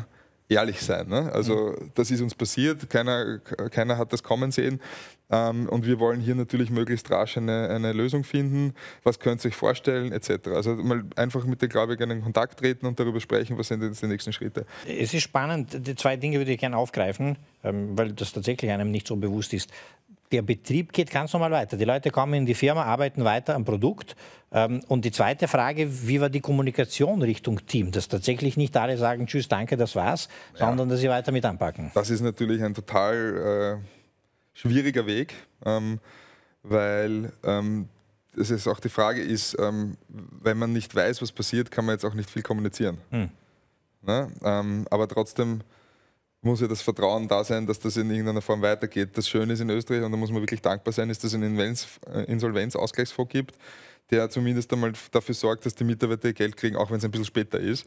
ehrlich 0.51 0.81
sein. 0.81 1.07
Ne? 1.07 1.31
Also 1.33 1.75
mhm. 1.79 1.91
das 1.95 2.11
ist 2.11 2.21
uns 2.21 2.35
passiert, 2.35 2.89
keiner, 2.89 3.39
keiner 3.39 3.97
hat 3.97 4.11
das 4.13 4.21
kommen 4.21 4.51
sehen 4.51 4.79
ähm, 5.31 5.69
und 5.69 5.85
wir 5.85 5.99
wollen 5.99 6.19
hier 6.19 6.35
natürlich 6.35 6.69
möglichst 6.69 7.09
rasch 7.09 7.37
eine, 7.37 7.69
eine 7.69 7.93
Lösung 7.93 8.23
finden. 8.23 8.73
Was 9.03 9.19
könnt 9.19 9.43
ihr 9.43 9.49
euch 9.49 9.55
vorstellen 9.55 10.11
etc. 10.11 10.49
Also 10.53 10.75
mal 10.75 11.03
einfach 11.15 11.45
mit 11.45 11.61
den 11.61 11.69
Gläubigern 11.69 12.11
in 12.11 12.21
Kontakt 12.21 12.59
treten 12.59 12.85
und 12.85 12.99
darüber 12.99 13.19
sprechen, 13.19 13.57
was 13.57 13.69
sind 13.69 13.81
jetzt 13.81 14.03
die 14.03 14.07
nächsten 14.07 14.33
Schritte. 14.33 14.65
Es 14.87 15.13
ist 15.13 15.23
spannend, 15.23 15.87
die 15.87 15.95
zwei 15.95 16.17
Dinge 16.17 16.37
würde 16.37 16.51
ich 16.51 16.59
gerne 16.59 16.77
aufgreifen, 16.77 17.37
ähm, 17.63 17.97
weil 17.97 18.11
das 18.11 18.33
tatsächlich 18.33 18.71
einem 18.71 18.91
nicht 18.91 19.07
so 19.07 19.15
bewusst 19.15 19.53
ist 19.53 19.71
der 20.31 20.41
Betrieb 20.41 20.93
geht 20.93 21.11
ganz 21.11 21.33
normal 21.33 21.51
weiter. 21.51 21.77
Die 21.77 21.85
Leute 21.85 22.09
kommen 22.09 22.33
in 22.33 22.45
die 22.45 22.53
Firma, 22.53 22.83
arbeiten 22.83 23.23
weiter 23.23 23.55
am 23.55 23.65
Produkt. 23.65 24.15
Ähm, 24.51 24.81
und 24.87 25.05
die 25.05 25.11
zweite 25.11 25.47
Frage, 25.47 26.07
wie 26.07 26.19
war 26.19 26.29
die 26.29 26.41
Kommunikation 26.41 27.21
Richtung 27.21 27.65
Team? 27.65 27.91
Dass 27.91 28.07
tatsächlich 28.07 28.57
nicht 28.57 28.75
alle 28.77 28.97
sagen, 28.97 29.27
tschüss, 29.27 29.47
danke, 29.47 29.77
das 29.77 29.95
war's, 29.95 30.27
ja. 30.53 30.67
sondern 30.67 30.89
dass 30.89 30.99
sie 30.99 31.09
weiter 31.09 31.31
mit 31.31 31.45
anpacken. 31.45 31.91
Das 31.93 32.09
ist 32.09 32.21
natürlich 32.21 32.63
ein 32.63 32.73
total 32.73 33.79
äh, 33.81 34.57
schwieriger 34.57 35.05
Weg, 35.05 35.33
ähm, 35.65 35.99
weil 36.63 37.31
ähm, 37.43 37.87
das 38.35 38.49
ist 38.49 38.67
auch 38.67 38.79
die 38.79 38.89
Frage 38.89 39.21
ist, 39.21 39.57
ähm, 39.59 39.97
wenn 40.07 40.57
man 40.57 40.71
nicht 40.73 40.93
weiß, 40.95 41.21
was 41.21 41.31
passiert, 41.31 41.71
kann 41.71 41.85
man 41.85 41.95
jetzt 41.95 42.05
auch 42.05 42.13
nicht 42.13 42.29
viel 42.29 42.41
kommunizieren. 42.41 42.97
Hm. 43.09 43.29
Ne? 44.03 44.31
Ähm, 44.43 44.87
aber 44.89 45.07
trotzdem 45.07 45.61
muss 46.41 46.61
ja 46.61 46.67
das 46.67 46.81
Vertrauen 46.81 47.27
da 47.27 47.43
sein, 47.43 47.67
dass 47.67 47.79
das 47.79 47.97
in 47.97 48.09
irgendeiner 48.09 48.41
Form 48.41 48.61
weitergeht. 48.61 49.09
Das 49.17 49.29
Schöne 49.29 49.53
ist 49.53 49.59
in 49.59 49.69
Österreich, 49.69 50.03
und 50.03 50.11
da 50.11 50.17
muss 50.17 50.31
man 50.31 50.41
wirklich 50.41 50.61
dankbar 50.61 50.91
sein, 50.93 51.09
ist, 51.09 51.23
dass 51.23 51.33
es 51.33 51.35
einen 51.35 51.57
äh, 51.57 52.23
Insolvenzausgleichsfonds 52.23 53.31
gibt, 53.31 53.55
der 54.09 54.29
zumindest 54.29 54.73
einmal 54.73 54.93
dafür 55.11 55.35
sorgt, 55.35 55.65
dass 55.65 55.75
die 55.75 55.83
Mitarbeiter 55.83 56.33
Geld 56.33 56.57
kriegen, 56.57 56.75
auch 56.75 56.89
wenn 56.89 56.97
es 56.97 57.05
ein 57.05 57.11
bisschen 57.11 57.25
später 57.25 57.59
ist. 57.59 57.85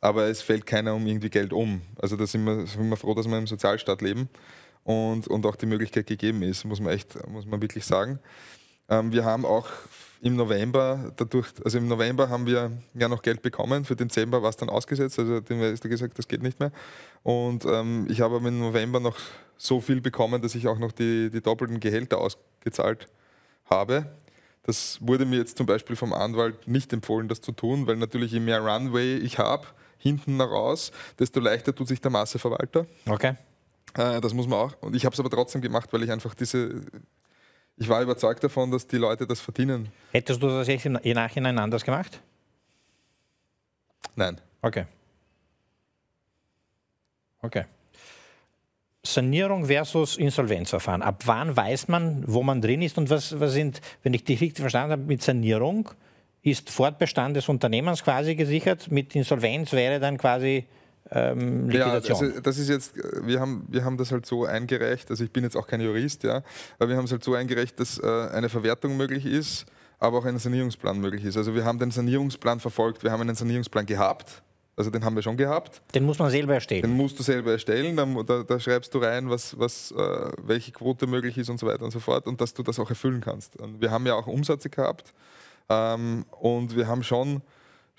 Aber 0.00 0.26
es 0.28 0.40
fällt 0.40 0.66
keiner 0.66 0.94
um 0.94 1.06
irgendwie 1.06 1.30
Geld 1.30 1.52
um. 1.52 1.82
Also 2.00 2.16
da 2.16 2.26
sind 2.26 2.44
wir, 2.44 2.66
sind 2.66 2.88
wir 2.88 2.96
froh, 2.96 3.14
dass 3.14 3.28
wir 3.28 3.36
im 3.36 3.46
Sozialstaat 3.46 4.00
leben. 4.02 4.30
und, 4.84 5.28
und 5.28 5.46
auch 5.46 5.56
die 5.56 5.66
Möglichkeit 5.66 6.06
gegeben 6.06 6.42
ist, 6.42 6.64
muss 6.64 6.80
man 6.80 6.92
echt, 6.92 7.16
muss 7.28 7.46
man 7.46 7.60
wirklich 7.62 7.84
sagen. 7.84 8.18
Ähm, 8.90 9.12
wir 9.12 9.24
haben 9.24 9.46
auch 9.46 9.66
im 10.20 10.36
November 10.36 11.12
dadurch, 11.16 11.48
also 11.64 11.78
im 11.78 11.88
November 11.88 12.28
haben 12.28 12.46
wir 12.46 12.70
ja 12.94 13.08
noch 13.08 13.22
Geld 13.22 13.40
bekommen, 13.40 13.84
für 13.84 13.96
den 13.96 14.08
Dezember 14.08 14.42
war 14.42 14.50
es 14.50 14.56
dann 14.56 14.68
ausgesetzt, 14.68 15.18
also 15.18 15.40
dem 15.40 15.62
ist 15.62 15.82
gesagt, 15.82 16.18
das 16.18 16.28
geht 16.28 16.42
nicht 16.42 16.60
mehr. 16.60 16.72
Und 17.22 17.64
ähm, 17.64 18.06
ich 18.10 18.20
habe 18.20 18.36
im 18.36 18.58
November 18.58 19.00
noch 19.00 19.16
so 19.56 19.80
viel 19.80 20.00
bekommen, 20.00 20.42
dass 20.42 20.54
ich 20.54 20.68
auch 20.68 20.78
noch 20.78 20.92
die, 20.92 21.30
die 21.30 21.40
doppelten 21.40 21.80
Gehälter 21.80 22.18
ausgezahlt 22.18 23.08
habe. 23.70 24.06
Das 24.64 24.98
wurde 25.00 25.24
mir 25.24 25.36
jetzt 25.36 25.56
zum 25.56 25.66
Beispiel 25.66 25.96
vom 25.96 26.12
Anwalt 26.12 26.68
nicht 26.68 26.92
empfohlen, 26.92 27.28
das 27.28 27.40
zu 27.40 27.52
tun, 27.52 27.86
weil 27.86 27.96
natürlich 27.96 28.32
je 28.32 28.40
mehr 28.40 28.60
Runway 28.60 29.16
ich 29.16 29.38
habe, 29.38 29.66
hinten 29.96 30.40
raus, 30.40 30.92
desto 31.18 31.40
leichter 31.40 31.74
tut 31.74 31.88
sich 31.88 32.00
der 32.00 32.10
Masseverwalter. 32.10 32.86
Okay. 33.06 33.34
Äh, 33.94 34.20
das 34.20 34.34
muss 34.34 34.46
man 34.46 34.58
auch. 34.58 34.82
Und 34.82 34.94
ich 34.96 35.04
habe 35.04 35.14
es 35.14 35.20
aber 35.20 35.30
trotzdem 35.30 35.60
gemacht, 35.60 35.92
weil 35.92 36.02
ich 36.02 36.10
einfach 36.10 36.34
diese. 36.34 36.82
Ich 37.80 37.88
war 37.88 38.02
überzeugt 38.02 38.44
davon, 38.44 38.70
dass 38.70 38.86
die 38.86 38.98
Leute 38.98 39.26
das 39.26 39.40
verdienen. 39.40 39.90
Hättest 40.12 40.42
du 40.42 40.48
das 40.48 40.68
jetzt 40.68 40.84
im 40.84 40.92
Nachhinein 41.14 41.58
anders 41.58 41.82
gemacht? 41.82 42.20
Nein. 44.14 44.38
Okay. 44.60 44.84
Okay. 47.40 47.64
Sanierung 49.02 49.64
versus 49.64 50.18
Insolvenzverfahren. 50.18 51.00
Ab 51.00 51.22
wann 51.24 51.56
weiß 51.56 51.88
man, 51.88 52.22
wo 52.26 52.42
man 52.42 52.60
drin 52.60 52.82
ist 52.82 52.98
und 52.98 53.08
was, 53.08 53.40
was 53.40 53.54
sind, 53.54 53.80
wenn 54.02 54.12
ich 54.12 54.24
dich 54.24 54.42
richtig 54.42 54.60
verstanden 54.60 54.92
habe, 54.92 55.02
mit 55.04 55.22
Sanierung 55.22 55.88
ist 56.42 56.68
Fortbestand 56.68 57.34
des 57.34 57.48
Unternehmens 57.48 58.04
quasi 58.04 58.34
gesichert, 58.34 58.90
mit 58.90 59.16
Insolvenz 59.16 59.72
wäre 59.72 60.00
dann 60.00 60.18
quasi 60.18 60.66
ähm. 61.10 61.70
Ja, 61.70 61.92
also 61.92 62.40
das 62.40 62.58
ist 62.58 62.68
jetzt, 62.68 62.94
wir 63.24 63.40
haben, 63.40 63.66
wir 63.68 63.84
haben 63.84 63.96
das 63.96 64.12
halt 64.12 64.26
so 64.26 64.44
eingereicht, 64.44 65.10
also 65.10 65.24
ich 65.24 65.30
bin 65.30 65.44
jetzt 65.44 65.56
auch 65.56 65.66
kein 65.66 65.80
Jurist, 65.80 66.22
ja, 66.22 66.42
aber 66.78 66.90
wir 66.90 66.96
haben 66.96 67.04
es 67.04 67.12
halt 67.12 67.24
so 67.24 67.34
eingereicht, 67.34 67.78
dass 67.80 67.98
äh, 67.98 68.28
eine 68.32 68.48
Verwertung 68.48 68.96
möglich 68.96 69.26
ist, 69.26 69.66
aber 69.98 70.18
auch 70.18 70.24
ein 70.24 70.38
Sanierungsplan 70.38 70.98
möglich 70.98 71.24
ist. 71.24 71.36
Also 71.36 71.54
wir 71.54 71.64
haben 71.64 71.78
den 71.78 71.90
Sanierungsplan 71.90 72.60
verfolgt, 72.60 73.02
wir 73.02 73.10
haben 73.10 73.20
einen 73.22 73.34
Sanierungsplan 73.34 73.86
gehabt, 73.86 74.42
also 74.80 74.90
den 74.90 75.04
haben 75.04 75.14
wir 75.14 75.22
schon 75.22 75.36
gehabt. 75.36 75.82
Den 75.94 76.04
muss 76.04 76.18
man 76.18 76.30
selber 76.30 76.54
erstellen. 76.54 76.80
Den 76.80 76.96
musst 76.96 77.18
du 77.18 77.22
selber 77.22 77.52
erstellen. 77.52 77.96
Da, 77.96 78.06
da, 78.22 78.42
da 78.42 78.58
schreibst 78.58 78.94
du 78.94 78.98
rein, 78.98 79.28
was, 79.28 79.58
was, 79.58 79.92
äh, 79.92 80.30
welche 80.42 80.72
Quote 80.72 81.06
möglich 81.06 81.36
ist 81.36 81.50
und 81.50 81.60
so 81.60 81.66
weiter 81.66 81.84
und 81.84 81.90
so 81.90 82.00
fort 82.00 82.26
und 82.26 82.40
dass 82.40 82.54
du 82.54 82.62
das 82.62 82.78
auch 82.78 82.88
erfüllen 82.88 83.20
kannst. 83.20 83.58
Und 83.58 83.82
wir 83.82 83.90
haben 83.90 84.06
ja 84.06 84.14
auch 84.14 84.26
Umsätze 84.26 84.70
gehabt 84.70 85.12
ähm, 85.68 86.24
und 86.30 86.74
wir 86.76 86.86
haben 86.86 87.02
schon 87.02 87.42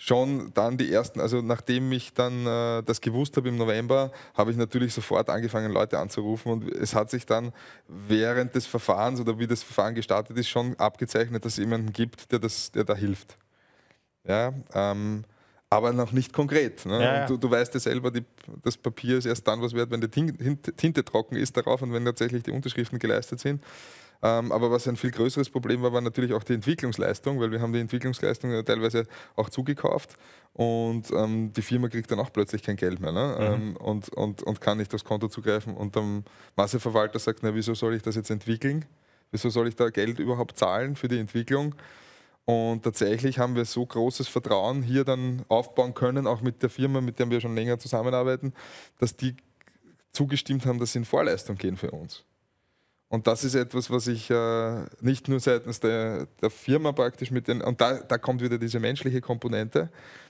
schon 0.03 0.51
dann 0.55 0.77
die 0.79 0.91
ersten, 0.91 1.20
also 1.20 1.43
nachdem 1.43 1.91
ich 1.91 2.12
dann 2.12 2.48
äh, 2.48 2.81
das 2.81 3.01
gewusst 3.01 3.38
habe 3.38 3.50
im 3.50 3.58
November, 3.58 4.12
habe 4.34 4.50
ich 4.50 4.58
natürlich 4.58 4.96
sofort 4.96 5.29
angefangen, 5.29 5.72
Leute 5.72 6.00
anzurufen 6.00 6.51
und 6.51 6.72
es 6.72 6.96
hat 6.96 7.12
sich 7.12 7.27
dann 7.27 7.53
während 7.88 8.55
des 8.55 8.65
Verfahrens 8.65 9.20
oder 9.20 9.38
wie 9.38 9.46
das 9.46 9.62
Verfahren 9.62 9.93
gestartet 9.93 10.36
ist, 10.39 10.50
schon 10.50 10.75
abgezeichnet, 10.79 11.46
dass 11.46 11.53
es 11.53 11.60
jemanden 11.60 11.93
gibt, 11.93 12.31
der, 12.31 12.39
das, 12.39 12.72
der 12.72 12.84
da 12.84 12.96
hilft. 12.96 13.36
Ja, 14.27 14.53
ähm, 14.74 15.24
aber 15.70 15.93
noch 15.93 16.13
nicht 16.13 16.34
konkret. 16.34 16.84
Ne? 16.88 16.93
Ja, 16.93 17.15
ja. 17.17 17.25
Du, 17.27 17.38
du, 17.38 17.51
weißt 17.51 17.72
ja 17.75 17.79
selber, 17.79 18.10
die, 18.10 18.25
das 18.63 18.77
Papier 18.77 19.20
ist 19.20 19.27
erst 19.27 19.48
dann 19.48 19.62
was 19.62 19.74
wert, 19.74 19.91
wenn 19.91 20.01
die 20.01 20.08
Tinte, 20.08 20.74
Tinte 20.74 21.05
trocken 21.05 21.36
ist 21.36 21.55
darauf 21.55 21.79
und 21.84 21.93
wenn 21.93 22.03
tatsächlich 22.05 22.41
die 22.41 22.51
Unterschriften 22.51 22.98
geleistet 22.98 23.39
sind. 23.39 23.63
Ähm, 24.23 24.51
aber 24.51 24.69
was 24.69 24.87
ein 24.87 24.97
viel 24.97 25.11
größeres 25.11 25.49
Problem 25.49 25.81
war, 25.81 25.93
war 25.93 26.01
natürlich 26.01 26.33
auch 26.33 26.43
die 26.43 26.53
Entwicklungsleistung, 26.53 27.39
weil 27.39 27.51
wir 27.51 27.59
haben 27.59 27.73
die 27.73 27.79
Entwicklungsleistung 27.79 28.63
teilweise 28.65 29.07
auch 29.35 29.49
zugekauft 29.49 30.15
und 30.53 31.09
ähm, 31.11 31.53
die 31.53 31.61
Firma 31.61 31.87
kriegt 31.87 32.11
dann 32.11 32.19
auch 32.19 32.31
plötzlich 32.31 32.61
kein 32.61 32.75
Geld 32.75 32.99
mehr 32.99 33.11
ne? 33.11 33.35
Mhm. 33.37 33.45
Ähm, 33.45 33.75
und, 33.77 34.09
und, 34.09 34.43
und 34.43 34.61
kann 34.61 34.77
nicht 34.77 34.93
aufs 34.93 35.05
Konto 35.05 35.27
zugreifen. 35.27 35.75
Und 35.75 35.95
der 35.95 36.23
Masseverwalter 36.55 37.19
sagt, 37.19 37.39
na, 37.41 37.55
wieso 37.55 37.73
soll 37.73 37.95
ich 37.95 38.03
das 38.03 38.15
jetzt 38.15 38.29
entwickeln? 38.29 38.85
Wieso 39.31 39.49
soll 39.49 39.69
ich 39.69 39.75
da 39.75 39.89
Geld 39.89 40.19
überhaupt 40.19 40.57
zahlen 40.57 40.95
für 40.95 41.07
die 41.07 41.19
Entwicklung? 41.19 41.73
Und 42.43 42.83
tatsächlich 42.83 43.39
haben 43.39 43.55
wir 43.55 43.65
so 43.65 43.85
großes 43.85 44.27
Vertrauen 44.27 44.83
hier 44.83 45.05
dann 45.05 45.43
aufbauen 45.47 45.93
können, 45.93 46.27
auch 46.27 46.41
mit 46.41 46.61
der 46.61 46.69
Firma, 46.69 46.99
mit 46.99 47.17
der 47.17 47.29
wir 47.29 47.39
schon 47.39 47.55
länger 47.55 47.79
zusammenarbeiten, 47.79 48.53
dass 48.99 49.15
die 49.15 49.37
zugestimmt 50.11 50.65
haben, 50.65 50.79
dass 50.79 50.91
sie 50.91 50.99
in 50.99 51.05
Vorleistung 51.05 51.55
gehen 51.55 51.77
für 51.77 51.91
uns. 51.91 52.25
Und 53.11 53.27
das 53.27 53.43
ist 53.43 53.55
etwas, 53.55 53.91
was 53.91 54.07
ich 54.07 54.29
äh, 54.29 54.85
nicht 55.01 55.27
nur 55.27 55.41
seitens 55.41 55.81
der, 55.81 56.27
der, 56.41 56.49
Firma 56.49 56.93
praktisch 56.93 57.29
mit 57.29 57.49
den, 57.49 57.61
und 57.61 57.81
da, 57.81 57.95
da 57.95 58.17
kommt 58.17 58.41
wieder 58.41 58.57
diese 58.57 58.79
menschliche 58.79 59.19
Komponente. 59.19 59.89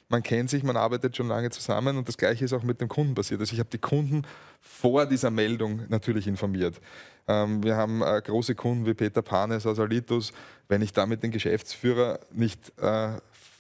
Man 0.09 0.23
kennt 0.23 0.50
sich, 0.50 0.63
man 0.63 0.75
arbeitet 0.75 1.15
schon 1.15 1.27
lange 1.27 1.51
zusammen 1.51 1.95
und 1.95 2.07
das 2.07 2.17
Gleiche 2.17 2.43
ist 2.43 2.53
auch 2.53 2.63
mit 2.63 2.81
dem 2.81 2.88
Kunden 2.88 3.13
passiert. 3.13 3.39
Also 3.39 3.53
ich 3.53 3.59
habe 3.59 3.69
die 3.69 3.77
Kunden 3.77 4.23
vor 4.61 5.05
dieser 5.05 5.29
Meldung 5.29 5.81
natürlich 5.89 6.25
informiert. 6.25 6.81
Ähm, 7.27 7.63
wir 7.63 7.75
haben 7.75 8.01
äh, 8.01 8.19
große 8.19 8.55
Kunden 8.55 8.88
wie 8.88 8.95
Peter 8.95 9.21
Panes 9.21 9.67
aus 9.67 9.77
Alitus. 9.77 10.33
Wenn 10.67 10.81
ich 10.81 10.91
da 10.91 11.05
mit 11.05 11.21
dem 11.21 11.29
Geschäftsführer 11.29 12.19
nicht 12.31 12.73
äh, 12.79 13.11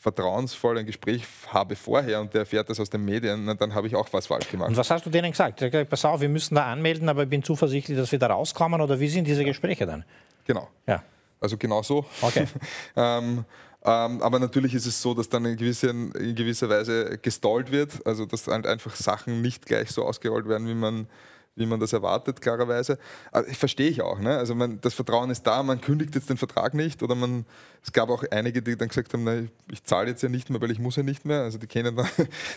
vertrauensvoll 0.01 0.79
ein 0.79 0.87
Gespräch 0.87 1.23
habe 1.49 1.75
vorher 1.75 2.21
und 2.21 2.33
der 2.33 2.41
erfährt 2.41 2.67
das 2.67 2.79
aus 2.79 2.89
den 2.89 3.05
Medien, 3.05 3.55
dann 3.59 3.75
habe 3.75 3.85
ich 3.85 3.95
auch 3.95 4.11
was 4.11 4.25
falsch 4.25 4.49
gemacht. 4.49 4.69
Und 4.69 4.77
was 4.77 4.89
hast 4.89 5.05
du 5.05 5.11
denen 5.11 5.29
gesagt? 5.29 5.59
gesagt? 5.59 5.91
Pass 5.91 6.03
auf, 6.05 6.21
wir 6.21 6.27
müssen 6.27 6.55
da 6.55 6.65
anmelden, 6.65 7.07
aber 7.07 7.23
ich 7.23 7.29
bin 7.29 7.43
zuversichtlich, 7.43 7.95
dass 7.95 8.11
wir 8.11 8.17
da 8.17 8.27
rauskommen 8.27 8.81
oder 8.81 8.99
wie 8.99 9.07
sind 9.07 9.25
diese 9.25 9.45
Gespräche 9.45 9.85
dann? 9.85 10.03
Genau. 10.45 10.67
Ja. 10.87 11.03
Also 11.39 11.55
genau 11.55 11.83
so. 11.83 12.03
Okay. 12.19 12.47
ähm, 12.95 13.45
ähm, 13.85 14.21
aber 14.23 14.39
natürlich 14.39 14.73
ist 14.73 14.87
es 14.87 14.99
so, 14.99 15.13
dass 15.13 15.29
dann 15.29 15.45
in, 15.45 15.55
gewisse, 15.55 15.89
in 15.89 16.33
gewisser 16.33 16.67
Weise 16.67 17.19
gestallt 17.19 17.71
wird, 17.71 18.03
also 18.03 18.25
dass 18.25 18.47
halt 18.47 18.65
einfach 18.65 18.95
Sachen 18.95 19.43
nicht 19.43 19.67
gleich 19.67 19.91
so 19.91 20.03
ausgerollt 20.03 20.47
werden, 20.47 20.67
wie 20.67 20.73
man 20.73 21.05
wie 21.55 21.65
man 21.65 21.79
das 21.79 21.91
erwartet, 21.91 22.41
klarerweise. 22.41 22.97
Aber 23.31 23.47
ich 23.47 23.57
verstehe 23.57 23.89
ich 23.89 24.01
auch. 24.01 24.19
Ne? 24.19 24.37
Also 24.37 24.55
man, 24.55 24.79
das 24.81 24.93
Vertrauen 24.93 25.29
ist 25.29 25.43
da, 25.43 25.61
man 25.63 25.81
kündigt 25.81 26.15
jetzt 26.15 26.29
den 26.29 26.37
Vertrag 26.37 26.73
nicht 26.73 27.03
oder 27.03 27.13
man, 27.13 27.45
es 27.83 27.91
gab 27.91 28.09
auch 28.09 28.23
einige, 28.31 28.61
die 28.61 28.77
dann 28.77 28.87
gesagt 28.87 29.13
haben, 29.13 29.23
na, 29.23 29.43
ich 29.69 29.83
zahle 29.83 30.09
jetzt 30.09 30.23
ja 30.23 30.29
nicht 30.29 30.49
mehr, 30.49 30.61
weil 30.61 30.71
ich 30.71 30.79
muss 30.79 30.95
ja 30.95 31.03
nicht 31.03 31.25
mehr. 31.25 31.41
Also 31.41 31.57
die 31.57 31.67
kennen 31.67 31.95
dann, 31.95 32.07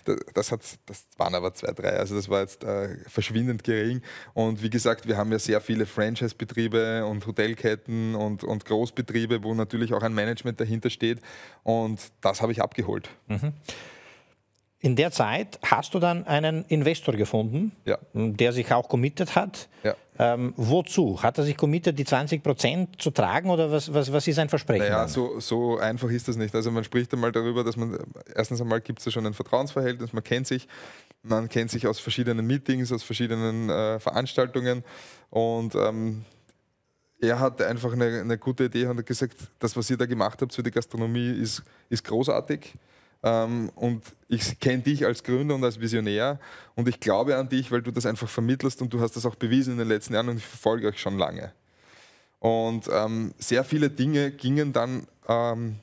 das, 0.35 0.53
hat, 0.53 0.61
das 0.87 1.07
waren 1.17 1.35
aber 1.35 1.55
zwei, 1.55 1.73
drei, 1.73 1.97
also 1.99 2.15
das 2.15 2.29
war 2.29 2.41
jetzt 2.41 2.63
äh, 2.63 2.97
verschwindend 3.09 3.65
gering. 3.65 4.01
Und 4.33 4.63
wie 4.63 4.71
gesagt, 4.71 5.09
wir 5.09 5.17
haben 5.17 5.33
ja 5.33 5.39
sehr 5.39 5.61
viele 5.61 5.87
Franchise-Betriebe 5.87 7.05
und 7.05 7.27
Hotelketten 7.27 8.15
und, 8.15 8.45
und 8.45 8.65
Großbetriebe, 8.65 9.43
wo 9.43 9.55
natürlich 9.55 9.93
auch 9.93 10.03
ein 10.03 10.15
Management 10.15 10.61
dahinter 10.61 10.91
steht 10.91 11.21
und 11.65 12.01
das 12.21 12.43
habe 12.43 12.53
ich 12.53 12.63
abgeholt. 12.63 13.09
Mhm. 13.27 13.53
In 14.85 14.97
der 14.97 15.11
Zeit 15.11 15.59
hast 15.63 15.95
du 15.95 15.99
dann 15.99 16.27
einen 16.27 16.67
Investor 16.67 17.15
gefunden, 17.15 17.73
ja. 17.87 17.97
der 18.13 18.53
sich 18.53 18.71
auch 18.71 18.87
committed 18.87 19.35
hat. 19.35 19.71
Ja. 19.83 19.95
Ähm, 20.19 20.53
wozu? 20.59 21.23
Hat 21.23 21.39
er 21.39 21.45
sich 21.45 21.57
committed, 21.57 21.99
die 21.99 22.05
20 22.05 22.43
Prozent 22.43 23.01
zu 23.01 23.11
tragen 23.11 23.49
oder 23.49 23.73
was, 23.73 23.95
was, 23.95 24.13
was 24.13 24.29
ist 24.29 24.39
ein 24.39 24.51
Versprechen? 24.51 24.85
Naja, 24.85 25.09
so, 25.09 25.41
so, 25.41 25.79
einfach 25.79 26.11
ist 26.11 26.29
das 26.29 26.37
nicht. 26.37 26.55
Also 26.55 26.71
man 26.71 26.85
spricht 26.85 27.15
einmal 27.15 27.33
darüber, 27.33 27.65
dass 27.65 27.79
man, 27.79 27.97
erstens 28.35 28.61
einmal 28.61 28.83
gibt 28.83 28.99
es 28.99 29.07
ja 29.07 29.13
schon 29.13 29.25
ein 29.25 29.33
Vertrauensverhältnis, 29.33 30.13
man 30.13 30.23
kennt 30.23 30.47
sich, 30.47 30.69
man 31.23 31.49
kennt 31.49 31.71
sich 31.71 31.87
aus 31.87 31.99
verschiedenen 31.99 32.47
Meetings, 32.47 32.93
aus 32.93 33.03
verschiedenen 33.03 33.71
äh, 33.71 33.99
Veranstaltungen 34.01 34.85
und 35.31 35.75
ähm, 35.77 36.27
er 37.23 37.41
hat 37.41 37.63
einfach 37.63 37.95
eine, 37.95 38.21
eine, 38.21 38.37
gute 38.37 38.65
Idee 38.65 38.85
und 38.85 38.99
hat 38.99 39.07
gesagt, 39.07 39.37
das, 39.61 39.75
was 39.79 39.89
ihr 39.89 39.97
da 39.97 40.05
gemacht 40.05 40.43
habt 40.43 40.53
für 40.53 40.63
die 40.63 40.71
Gastronomie, 40.71 41.31
ist, 41.31 41.63
ist 41.89 42.05
großartig. 42.05 42.75
Ähm, 43.25 43.71
und 43.75 44.05
ich 44.29 44.61
kenne 44.61 44.83
dich 44.83 45.07
als 45.07 45.25
Gründer 45.25 45.55
und 45.55 45.65
als 45.65 45.81
Visionär 45.81 46.39
und 46.75 46.89
ich 46.89 47.01
glaube 47.01 47.37
an 47.37 47.49
dich, 47.49 47.73
weil 47.73 47.81
du 47.81 47.91
das 47.91 48.05
einfach 48.05 48.29
vermittelst 48.29 48.83
und 48.83 48.93
du 48.93 49.01
hast 49.01 49.17
das 49.17 49.25
auch 49.25 49.35
bewiesen 49.35 49.73
in 49.73 49.79
den 49.79 49.89
letzten 49.89 50.13
Jahren 50.13 50.29
und 50.29 50.37
ich 50.37 50.47
verfolge 50.47 50.89
euch 50.89 51.01
schon 51.01 51.17
lange. 51.17 51.53
Und 52.39 52.87
ähm, 52.93 53.33
sehr 53.39 53.65
viele 53.65 53.89
Dinge 53.89 54.31
gingen 54.31 54.75
dann 54.75 55.07
ähm, 55.27 55.77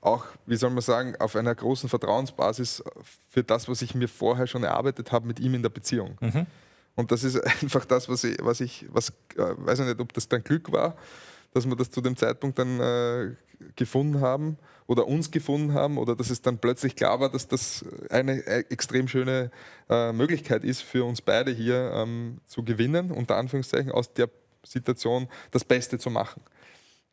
auch, 0.00 0.24
wie 0.46 0.56
soll 0.56 0.70
man 0.70 0.80
sagen, 0.80 1.14
auf 1.16 1.36
einer 1.36 1.54
großen 1.54 1.90
Vertrauensbasis 1.90 2.82
für 3.28 3.44
das, 3.44 3.68
was 3.68 3.82
ich 3.82 3.94
mir 3.94 4.08
vorher 4.08 4.46
schon 4.46 4.64
erarbeitet 4.64 5.12
habe 5.12 5.26
mit 5.26 5.38
ihm 5.38 5.52
in 5.52 5.62
der 5.62 5.68
Beziehung. 5.68 6.16
Mhm. 6.20 6.46
Und 6.94 7.12
das 7.12 7.24
ist 7.24 7.36
einfach 7.62 7.84
das, 7.84 8.08
was 8.08 8.24
ich, 8.24 8.38
was 8.40 8.62
ich, 8.62 8.86
was, 8.88 9.10
äh, 9.36 9.54
weiß 9.54 9.80
ich 9.80 9.86
nicht, 9.86 10.00
ob 10.00 10.14
das 10.14 10.28
dann 10.28 10.42
Glück 10.42 10.72
war, 10.72 10.96
dass 11.52 11.66
wir 11.66 11.76
das 11.76 11.90
zu 11.90 12.00
dem 12.00 12.16
Zeitpunkt 12.16 12.58
dann 12.58 12.80
äh, 12.80 13.34
gefunden 13.74 14.22
haben 14.22 14.56
oder 14.86 15.06
uns 15.06 15.30
gefunden 15.30 15.74
haben 15.74 15.98
oder 15.98 16.14
dass 16.14 16.30
es 16.30 16.42
dann 16.42 16.58
plötzlich 16.58 16.96
klar 16.96 17.20
war, 17.20 17.30
dass 17.30 17.48
das 17.48 17.84
eine 18.10 18.46
äh, 18.46 18.64
extrem 18.70 19.08
schöne 19.08 19.50
äh, 19.90 20.12
Möglichkeit 20.12 20.64
ist 20.64 20.82
für 20.82 21.04
uns 21.04 21.20
beide 21.20 21.50
hier 21.50 21.92
ähm, 21.94 22.38
zu 22.46 22.62
gewinnen, 22.62 23.10
unter 23.10 23.36
Anführungszeichen, 23.36 23.90
aus 23.90 24.12
der 24.12 24.28
Situation 24.64 25.28
das 25.50 25.64
Beste 25.64 25.98
zu 25.98 26.10
machen. 26.10 26.42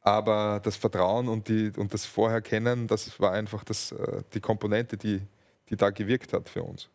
Aber 0.01 0.59
das 0.63 0.75
Vertrauen 0.75 1.29
und, 1.29 1.47
die, 1.47 1.71
und 1.77 1.93
das 1.93 2.05
Vorherkennen, 2.05 2.87
das 2.87 3.19
war 3.19 3.31
einfach 3.31 3.63
das, 3.63 3.91
äh, 3.93 4.21
die 4.33 4.39
Komponente, 4.39 4.97
die, 4.97 5.21
die 5.69 5.75
da 5.75 5.89
gewirkt 5.89 6.33
hat 6.33 6.49
für 6.49 6.63
uns. 6.63 6.89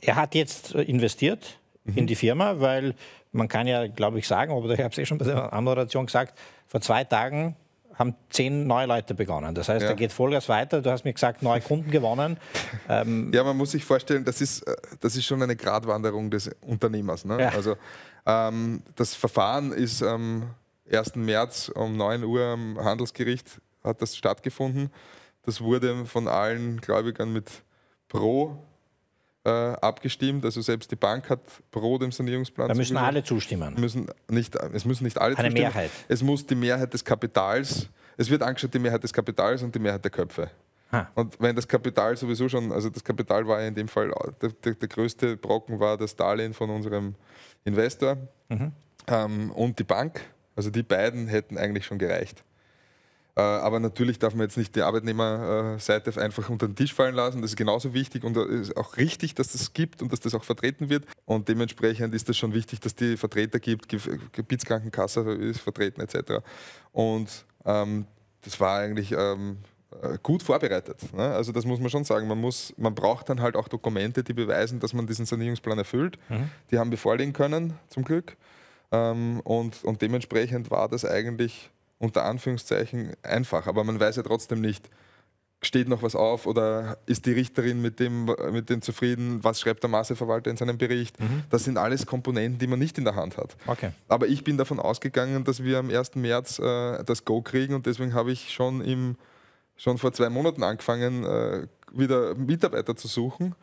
Er 0.00 0.16
hat 0.16 0.34
jetzt 0.34 0.74
äh, 0.74 0.82
investiert 0.82 1.58
mhm. 1.84 1.98
in 1.98 2.06
die 2.06 2.16
Firma, 2.16 2.60
weil 2.60 2.94
man 3.32 3.46
kann 3.46 3.66
ja, 3.66 3.86
glaube 3.86 4.18
ich, 4.18 4.26
sagen, 4.26 4.52
oder 4.52 4.74
ich 4.74 4.80
habe 4.80 4.90
es 4.90 4.98
eh 4.98 5.06
schon 5.06 5.18
bei 5.18 5.26
der 5.26 5.52
Anmoderation 5.52 6.06
gesagt, 6.06 6.38
vor 6.66 6.80
zwei 6.80 7.04
Tagen 7.04 7.56
haben 8.00 8.16
zehn 8.30 8.66
neue 8.66 8.86
Leute 8.86 9.14
begonnen. 9.14 9.54
Das 9.54 9.68
heißt, 9.68 9.82
ja. 9.82 9.90
da 9.90 9.94
geht 9.94 10.12
Vollgas 10.12 10.48
weiter. 10.48 10.82
Du 10.82 10.90
hast 10.90 11.04
mir 11.04 11.12
gesagt, 11.12 11.42
neue 11.42 11.60
Kunden 11.60 11.90
gewonnen. 11.90 12.38
Ähm 12.88 13.30
ja, 13.32 13.44
man 13.44 13.56
muss 13.56 13.70
sich 13.72 13.84
vorstellen, 13.84 14.24
das 14.24 14.40
ist, 14.40 14.62
äh, 14.62 14.74
das 15.00 15.14
ist 15.14 15.24
schon 15.24 15.42
eine 15.42 15.54
Gratwanderung 15.54 16.30
des 16.30 16.50
Unternehmers. 16.62 17.24
Ne? 17.24 17.40
Ja. 17.40 17.48
Also 17.50 17.76
Ähm, 18.26 18.82
das 18.96 19.14
Verfahren 19.14 19.72
ist 19.72 20.02
am 20.02 20.50
1. 20.90 21.16
März 21.16 21.70
um 21.74 21.96
9 21.96 22.24
Uhr 22.24 22.42
am 22.42 22.78
Handelsgericht 22.82 23.60
hat 23.82 24.02
das 24.02 24.16
stattgefunden. 24.16 24.90
Das 25.42 25.60
wurde 25.60 26.04
von 26.06 26.28
allen 26.28 26.80
Gläubigern 26.80 27.32
mit 27.32 27.50
Pro 28.08 28.62
äh, 29.44 29.50
abgestimmt. 29.50 30.44
Also 30.44 30.60
selbst 30.60 30.90
die 30.90 30.96
Bank 30.96 31.30
hat 31.30 31.40
pro 31.70 31.98
dem 31.98 32.12
Sanierungsplan. 32.12 32.68
Da 32.68 32.74
müssen 32.74 32.96
alle 32.96 33.22
zustimmen. 33.24 33.74
Müssen 33.78 34.06
nicht, 34.28 34.54
es 34.56 34.84
müssen 34.84 35.04
nicht 35.04 35.18
alle 35.18 35.36
Eine 35.36 35.48
zustimmen. 35.48 35.68
Mehrheit. 35.72 35.90
Es 36.08 36.22
muss 36.22 36.46
die 36.46 36.54
Mehrheit 36.54 36.92
des 36.92 37.04
Kapitals, 37.04 37.88
es 38.16 38.28
wird 38.30 38.42
angeschaut 38.42 38.74
die 38.74 38.78
Mehrheit 38.78 39.02
des 39.02 39.12
Kapitals 39.12 39.62
und 39.62 39.74
die 39.74 39.78
Mehrheit 39.78 40.04
der 40.04 40.10
Köpfe. 40.10 40.50
Ha. 40.92 41.08
Und 41.14 41.40
wenn 41.40 41.54
das 41.54 41.68
Kapital 41.68 42.16
sowieso 42.16 42.48
schon, 42.48 42.72
also 42.72 42.90
das 42.90 43.04
Kapital 43.04 43.46
war 43.46 43.60
ja 43.62 43.68
in 43.68 43.74
dem 43.74 43.86
Fall, 43.88 44.12
der, 44.42 44.50
der, 44.50 44.74
der 44.74 44.88
größte 44.88 45.36
Brocken 45.36 45.78
war 45.78 45.96
das 45.96 46.16
Darlehen 46.16 46.52
von 46.52 46.68
unserem 46.70 47.14
Investor 47.64 48.16
Mhm. 48.48 48.72
ähm, 49.06 49.50
und 49.52 49.78
die 49.78 49.84
Bank. 49.84 50.20
Also 50.56 50.70
die 50.70 50.82
beiden 50.82 51.28
hätten 51.28 51.56
eigentlich 51.56 51.86
schon 51.86 51.98
gereicht. 51.98 52.42
Äh, 53.36 53.40
aber 53.40 53.78
natürlich 53.80 54.18
darf 54.18 54.34
man 54.34 54.42
jetzt 54.42 54.56
nicht 54.56 54.74
die 54.74 54.82
Arbeitnehmerseite 54.82 56.20
einfach 56.20 56.48
unter 56.48 56.66
den 56.66 56.74
Tisch 56.76 56.92
fallen 56.94 57.14
lassen. 57.14 57.42
Das 57.42 57.52
ist 57.52 57.56
genauso 57.56 57.94
wichtig 57.94 58.24
und 58.24 58.36
es 58.36 58.68
ist 58.68 58.76
auch 58.76 58.96
richtig, 58.96 59.34
dass 59.34 59.52
das 59.52 59.72
gibt 59.72 60.02
und 60.02 60.12
dass 60.12 60.20
das 60.20 60.34
auch 60.34 60.44
vertreten 60.44 60.88
wird. 60.90 61.04
Und 61.24 61.48
dementsprechend 61.48 62.14
ist 62.14 62.28
das 62.28 62.36
schon 62.36 62.52
wichtig, 62.54 62.80
dass 62.80 62.94
die 62.94 63.16
Vertreter 63.16 63.60
gibt, 63.60 63.88
Ge- 63.88 64.18
Gebietskrankenkasse 64.32 65.20
ist 65.32 65.60
vertreten 65.60 66.00
etc. 66.00 66.42
Und 66.92 67.44
ähm, 67.64 68.06
das 68.42 68.58
war 68.58 68.78
eigentlich 68.80 69.12
ähm, 69.16 69.58
äh, 70.02 70.18
gut 70.22 70.42
vorbereitet. 70.42 71.12
Ne? 71.14 71.22
Also 71.22 71.52
das 71.52 71.64
muss 71.64 71.78
man 71.78 71.90
schon 71.90 72.04
sagen. 72.04 72.26
Man, 72.26 72.40
muss, 72.40 72.72
man 72.76 72.94
braucht 72.94 73.28
dann 73.28 73.40
halt 73.40 73.54
auch 73.54 73.68
Dokumente, 73.68 74.24
die 74.24 74.32
beweisen, 74.32 74.80
dass 74.80 74.92
man 74.92 75.06
diesen 75.06 75.26
Sanierungsplan 75.26 75.78
erfüllt. 75.78 76.18
Die 76.70 76.78
haben 76.78 76.90
wir 76.90 76.98
vorlegen 76.98 77.32
können, 77.32 77.74
zum 77.88 78.02
Glück. 78.04 78.36
Ähm, 78.92 79.40
und, 79.44 79.84
und 79.84 80.02
dementsprechend 80.02 80.70
war 80.70 80.88
das 80.88 81.04
eigentlich 81.04 81.70
unter 82.00 82.24
Anführungszeichen 82.24 83.12
einfach. 83.22 83.68
Aber 83.68 83.84
man 83.84 84.00
weiß 84.00 84.16
ja 84.16 84.22
trotzdem 84.24 84.60
nicht, 84.60 84.88
steht 85.62 85.88
noch 85.88 86.02
was 86.02 86.16
auf 86.16 86.46
oder 86.46 86.96
ist 87.04 87.26
die 87.26 87.32
Richterin 87.32 87.82
mit 87.82 88.00
dem, 88.00 88.34
mit 88.50 88.70
dem 88.70 88.80
zufrieden, 88.80 89.44
was 89.44 89.60
schreibt 89.60 89.82
der 89.82 89.90
Masseverwalter 89.90 90.50
in 90.50 90.56
seinem 90.56 90.78
Bericht. 90.78 91.16
Das 91.50 91.64
sind 91.64 91.76
alles 91.76 92.06
Komponenten, 92.06 92.58
die 92.58 92.66
man 92.66 92.78
nicht 92.78 92.96
in 92.96 93.04
der 93.04 93.14
Hand 93.14 93.36
hat. 93.36 93.54
Okay. 93.66 93.90
Aber 94.08 94.26
ich 94.26 94.42
bin 94.42 94.56
davon 94.56 94.80
ausgegangen, 94.80 95.44
dass 95.44 95.62
wir 95.62 95.78
am 95.78 95.90
1. 95.90 96.14
März 96.14 96.58
äh, 96.58 97.04
das 97.04 97.26
Go 97.26 97.42
kriegen 97.42 97.74
und 97.74 97.84
deswegen 97.84 98.14
habe 98.14 98.32
ich 98.32 98.50
schon, 98.54 98.80
im, 98.80 99.16
schon 99.76 99.98
vor 99.98 100.12
zwei 100.14 100.30
Monaten 100.30 100.62
angefangen, 100.62 101.24
äh, 101.24 101.66
wieder 101.92 102.34
Mitarbeiter 102.36 102.96
zu 102.96 103.06
suchen 103.08 103.54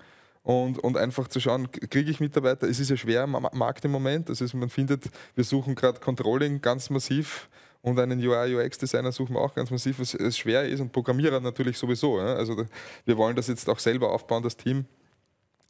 und, 0.43 0.77
und 0.77 0.97
einfach 0.97 1.27
zu 1.29 1.39
schauen, 1.39 1.71
kriege 1.71 2.11
ich 2.11 2.19
Mitarbeiter? 2.19 2.67
Es 2.69 2.79
ist 2.79 2.91
ja 2.91 2.95
schwer 2.97 3.23
am 3.23 3.31
Ma- 3.31 3.49
Markt 3.55 3.83
im 3.85 3.91
Moment. 3.91 4.29
Das 4.29 4.39
ist, 4.39 4.53
man 4.53 4.69
findet, 4.69 5.05
wir 5.33 5.43
suchen 5.43 5.73
gerade 5.73 5.99
Controlling 5.99 6.61
ganz 6.61 6.91
massiv 6.91 7.49
und 7.87 7.97
einen 7.99 8.19
UI-UX-Designer 8.19 9.13
suchen 9.13 9.35
wir 9.35 9.39
auch 9.39 9.55
ganz 9.55 9.71
massiv, 9.71 9.99
was 9.99 10.13
es 10.13 10.37
schwer 10.37 10.67
ist 10.67 10.81
und 10.81 10.91
Programmierer 10.91 11.39
natürlich 11.39 11.77
sowieso. 11.77 12.19
Ja? 12.19 12.35
Also 12.35 12.65
wir 13.05 13.17
wollen 13.17 13.35
das 13.35 13.47
jetzt 13.47 13.69
auch 13.69 13.79
selber 13.79 14.11
aufbauen, 14.11 14.43
das 14.43 14.57
Team 14.57 14.85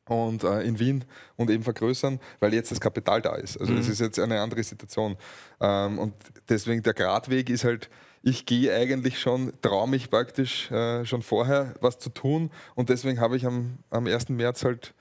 und 0.08 0.44
äh, 0.44 0.62
in 0.62 0.80
Wien 0.80 1.04
und 1.36 1.52
eben 1.52 1.64
vergrößern, 1.64 2.20
weil 2.40 2.56
jetzt 2.56 2.72
das 2.72 2.80
Kapital 2.80 3.22
da 3.22 3.36
ist. 3.36 3.58
Also 3.58 3.74
es 3.76 3.88
ist 3.88 4.00
jetzt 4.00 4.20
eine 4.20 4.42
andere 4.42 4.64
Situation. 4.64 5.16
Ähm, 5.62 6.00
und 6.00 6.16
deswegen 6.50 6.82
der 6.82 6.96
Gradweg 6.96 7.52
ist 7.52 7.64
halt, 7.64 7.88
ich 8.24 8.48
gehe 8.48 8.74
eigentlich 8.74 9.20
schon, 9.20 9.54
traue 9.62 9.88
mich 9.88 10.10
praktisch 10.10 10.72
äh, 10.72 11.06
schon 11.06 11.22
vorher 11.22 11.76
was 11.82 12.00
zu 12.00 12.10
tun 12.10 12.50
und 12.74 12.90
deswegen 12.90 13.20
habe 13.20 13.38
ich 13.38 13.46
am, 13.46 13.78
am 13.92 14.08
1. 14.08 14.30
März 14.30 14.64
halt 14.64 14.96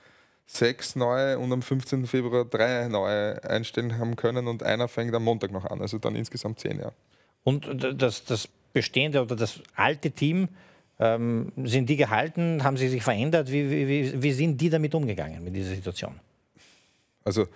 sechs 0.47 0.95
neue 0.95 1.37
und 1.37 1.51
am 1.51 1.61
15. 1.61 2.07
Februar 2.07 2.45
drei 2.45 2.87
neue 2.87 3.43
einstellen 3.43 3.99
haben 3.99 4.15
können 4.15 4.47
und 4.47 4.63
einer 4.63 4.87
fängt 4.87 5.13
am 5.13 5.23
Montag 5.23 5.51
noch 5.51 5.65
an, 5.65 5.81
also 5.81 5.99
dann 5.99 6.15
insgesamt 6.15 6.59
zehn, 6.59 6.79
ja. 6.79 6.91
Und 7.43 7.67
das, 8.01 8.25
das 8.25 8.49
bestehende 8.73 9.21
oder 9.21 9.35
das 9.35 9.61
alte 9.75 10.11
Team, 10.11 10.49
ähm, 10.99 11.51
sind 11.63 11.87
die 11.89 11.95
gehalten? 11.95 12.63
Haben 12.63 12.77
sie 12.77 12.89
sich 12.89 13.03
verändert? 13.03 13.51
Wie, 13.51 13.69
wie, 13.69 14.21
wie, 14.21 14.31
sind 14.31 14.59
die 14.59 14.69
damit 14.69 14.95
umgegangen, 14.95 15.43
mit 15.43 15.55
dieser 15.55 15.75
Situation? 15.75 16.19
Also 17.23 17.47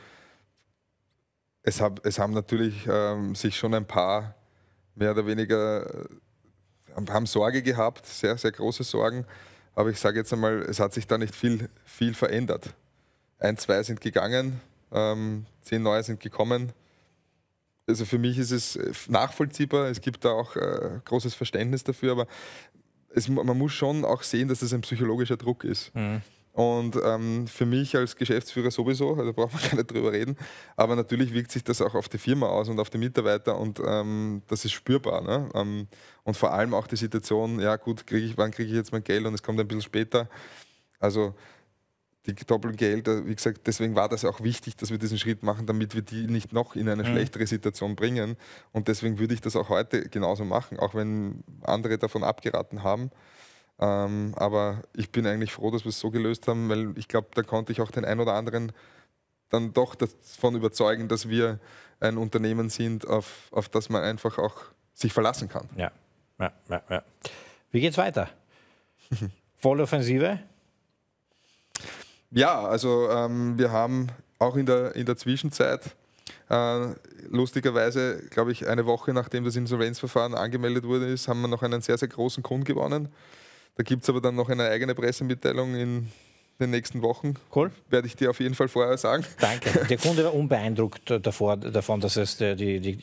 es, 1.63 1.81
hab, 1.81 2.05
es 2.05 2.19
haben 2.19 2.33
natürlich 2.33 2.87
ähm, 2.87 3.35
sich 3.35 3.55
schon 3.55 3.73
ein 3.73 3.85
paar 3.85 4.35
mehr 4.95 5.11
oder 5.11 5.25
weniger 5.25 6.05
äh, 6.05 6.05
haben 7.09 7.25
Sorge 7.25 7.63
gehabt, 7.63 8.05
sehr, 8.05 8.37
sehr 8.37 8.51
große 8.51 8.83
Sorgen. 8.83 9.25
Aber 9.73 9.89
ich 9.89 9.97
sage 9.97 10.19
jetzt 10.19 10.33
einmal, 10.33 10.61
es 10.63 10.79
hat 10.79 10.93
sich 10.93 11.07
da 11.07 11.17
nicht 11.17 11.33
viel, 11.33 11.69
viel 11.85 12.13
verändert. 12.13 12.73
Ein, 13.41 13.57
zwei 13.57 13.81
sind 13.81 14.01
gegangen, 14.01 14.61
ähm, 14.91 15.45
zehn 15.61 15.81
neue 15.81 16.03
sind 16.03 16.19
gekommen. 16.19 16.73
Also 17.87 18.05
für 18.05 18.19
mich 18.19 18.37
ist 18.37 18.51
es 18.51 18.75
äh, 18.75 18.93
nachvollziehbar, 19.07 19.87
es 19.87 19.99
gibt 19.99 20.23
da 20.23 20.31
auch 20.31 20.55
äh, 20.55 20.99
großes 21.03 21.33
Verständnis 21.33 21.83
dafür, 21.83 22.11
aber 22.11 22.27
es, 23.13 23.27
man 23.27 23.57
muss 23.57 23.73
schon 23.73 24.05
auch 24.05 24.21
sehen, 24.21 24.47
dass 24.47 24.61
es 24.61 24.73
ein 24.73 24.81
psychologischer 24.81 25.37
Druck 25.37 25.63
ist. 25.63 25.91
Und 26.53 26.97
ähm, 27.03 27.47
für 27.47 27.65
mich 27.65 27.95
als 27.95 28.15
Geschäftsführer 28.15 28.69
sowieso, 28.69 29.15
also 29.15 29.33
braucht 29.33 29.53
man 29.53 29.61
gar 29.69 29.75
nicht 29.77 29.91
drüber 29.91 30.11
reden, 30.11 30.37
aber 30.75 30.95
natürlich 30.95 31.33
wirkt 31.33 31.51
sich 31.51 31.63
das 31.63 31.81
auch 31.81 31.95
auf 31.95 32.09
die 32.09 32.19
Firma 32.19 32.47
aus 32.47 32.69
und 32.69 32.79
auf 32.79 32.91
die 32.91 32.99
Mitarbeiter 32.99 33.57
und 33.57 33.81
ähm, 33.83 34.43
das 34.47 34.65
ist 34.65 34.73
spürbar. 34.73 35.21
Ne? 35.21 35.49
Ähm, 35.55 35.87
und 36.23 36.37
vor 36.37 36.53
allem 36.53 36.75
auch 36.75 36.85
die 36.85 36.97
Situation, 36.97 37.59
ja 37.59 37.75
gut, 37.77 38.05
krieg 38.05 38.23
ich, 38.23 38.37
wann 38.37 38.51
kriege 38.51 38.69
ich 38.69 38.75
jetzt 38.75 38.91
mein 38.91 39.03
Geld 39.03 39.25
und 39.25 39.33
es 39.33 39.41
kommt 39.41 39.59
ein 39.59 39.67
bisschen 39.67 39.81
später. 39.81 40.29
Also 40.99 41.33
die 42.27 42.35
doppelten 42.35 42.77
Gehälter, 42.77 43.25
wie 43.25 43.35
gesagt, 43.35 43.61
deswegen 43.65 43.95
war 43.95 44.07
das 44.07 44.25
auch 44.25 44.41
wichtig, 44.41 44.75
dass 44.77 44.91
wir 44.91 44.99
diesen 44.99 45.17
Schritt 45.17 45.41
machen, 45.41 45.65
damit 45.65 45.95
wir 45.95 46.03
die 46.03 46.27
nicht 46.27 46.53
noch 46.53 46.75
in 46.75 46.87
eine 46.87 47.03
schlechtere 47.03 47.47
Situation 47.47 47.95
bringen. 47.95 48.37
Und 48.71 48.87
deswegen 48.87 49.17
würde 49.17 49.33
ich 49.33 49.41
das 49.41 49.55
auch 49.55 49.69
heute 49.69 50.07
genauso 50.07 50.45
machen, 50.45 50.79
auch 50.79 50.93
wenn 50.93 51.43
andere 51.63 51.97
davon 51.97 52.23
abgeraten 52.23 52.83
haben. 52.83 53.09
Ähm, 53.79 54.33
aber 54.35 54.83
ich 54.95 55.11
bin 55.11 55.25
eigentlich 55.25 55.51
froh, 55.51 55.71
dass 55.71 55.83
wir 55.83 55.89
es 55.89 55.99
so 55.99 56.11
gelöst 56.11 56.47
haben, 56.47 56.69
weil 56.69 56.95
ich 56.95 57.07
glaube, 57.07 57.29
da 57.33 57.41
konnte 57.41 57.71
ich 57.71 57.81
auch 57.81 57.89
den 57.89 58.05
einen 58.05 58.19
oder 58.19 58.33
anderen 58.35 58.71
dann 59.49 59.73
doch 59.73 59.95
davon 59.95 60.55
überzeugen, 60.55 61.07
dass 61.07 61.27
wir 61.27 61.59
ein 61.99 62.17
Unternehmen 62.17 62.69
sind, 62.69 63.07
auf, 63.07 63.49
auf 63.51 63.67
das 63.67 63.89
man 63.89 64.03
einfach 64.03 64.37
auch 64.37 64.55
sich 64.93 65.11
verlassen 65.11 65.49
kann. 65.49 65.67
Ja, 65.75 65.91
ja, 66.39 66.53
ja. 66.69 66.81
ja. 66.89 67.03
Wie 67.71 67.81
geht's 67.81 67.97
weiter? 67.97 68.29
Volle 69.57 69.83
Offensive? 69.83 70.39
Ja, 72.31 72.63
also 72.63 73.09
ähm, 73.09 73.57
wir 73.57 73.71
haben 73.71 74.07
auch 74.39 74.55
in 74.55 74.65
der, 74.65 74.95
in 74.95 75.05
der 75.05 75.17
Zwischenzeit, 75.17 75.81
äh, 76.49 76.87
lustigerweise, 77.29 78.23
glaube 78.29 78.51
ich, 78.51 78.67
eine 78.67 78.85
Woche 78.85 79.13
nachdem 79.13 79.43
das 79.43 79.55
Insolvenzverfahren 79.55 80.33
angemeldet 80.33 80.85
wurde, 80.85 81.07
ist, 81.07 81.27
haben 81.27 81.41
wir 81.41 81.47
noch 81.47 81.63
einen 81.63 81.81
sehr, 81.81 81.97
sehr 81.97 82.07
großen 82.07 82.41
Kunden 82.41 82.63
gewonnen. 82.63 83.09
Da 83.75 83.83
gibt 83.83 84.03
es 84.03 84.09
aber 84.09 84.21
dann 84.21 84.35
noch 84.35 84.49
eine 84.49 84.63
eigene 84.63 84.95
Pressemitteilung 84.95 85.75
in 85.75 86.11
den 86.59 86.69
nächsten 86.69 87.01
Wochen. 87.01 87.35
Cool. 87.55 87.71
Werde 87.89 88.07
ich 88.07 88.15
dir 88.15 88.29
auf 88.29 88.39
jeden 88.39 88.55
Fall 88.55 88.67
vorher 88.67 88.97
sagen. 88.97 89.25
Danke. 89.39 89.85
Der 89.85 89.97
Kunde 89.97 90.23
war 90.23 90.33
unbeeindruckt 90.33 91.11
davor, 91.21 91.57
davon, 91.57 91.99
dass 91.99 92.15
es 92.15 92.39
äh, 92.41 92.55
die, 92.55 92.79
die 92.79 92.99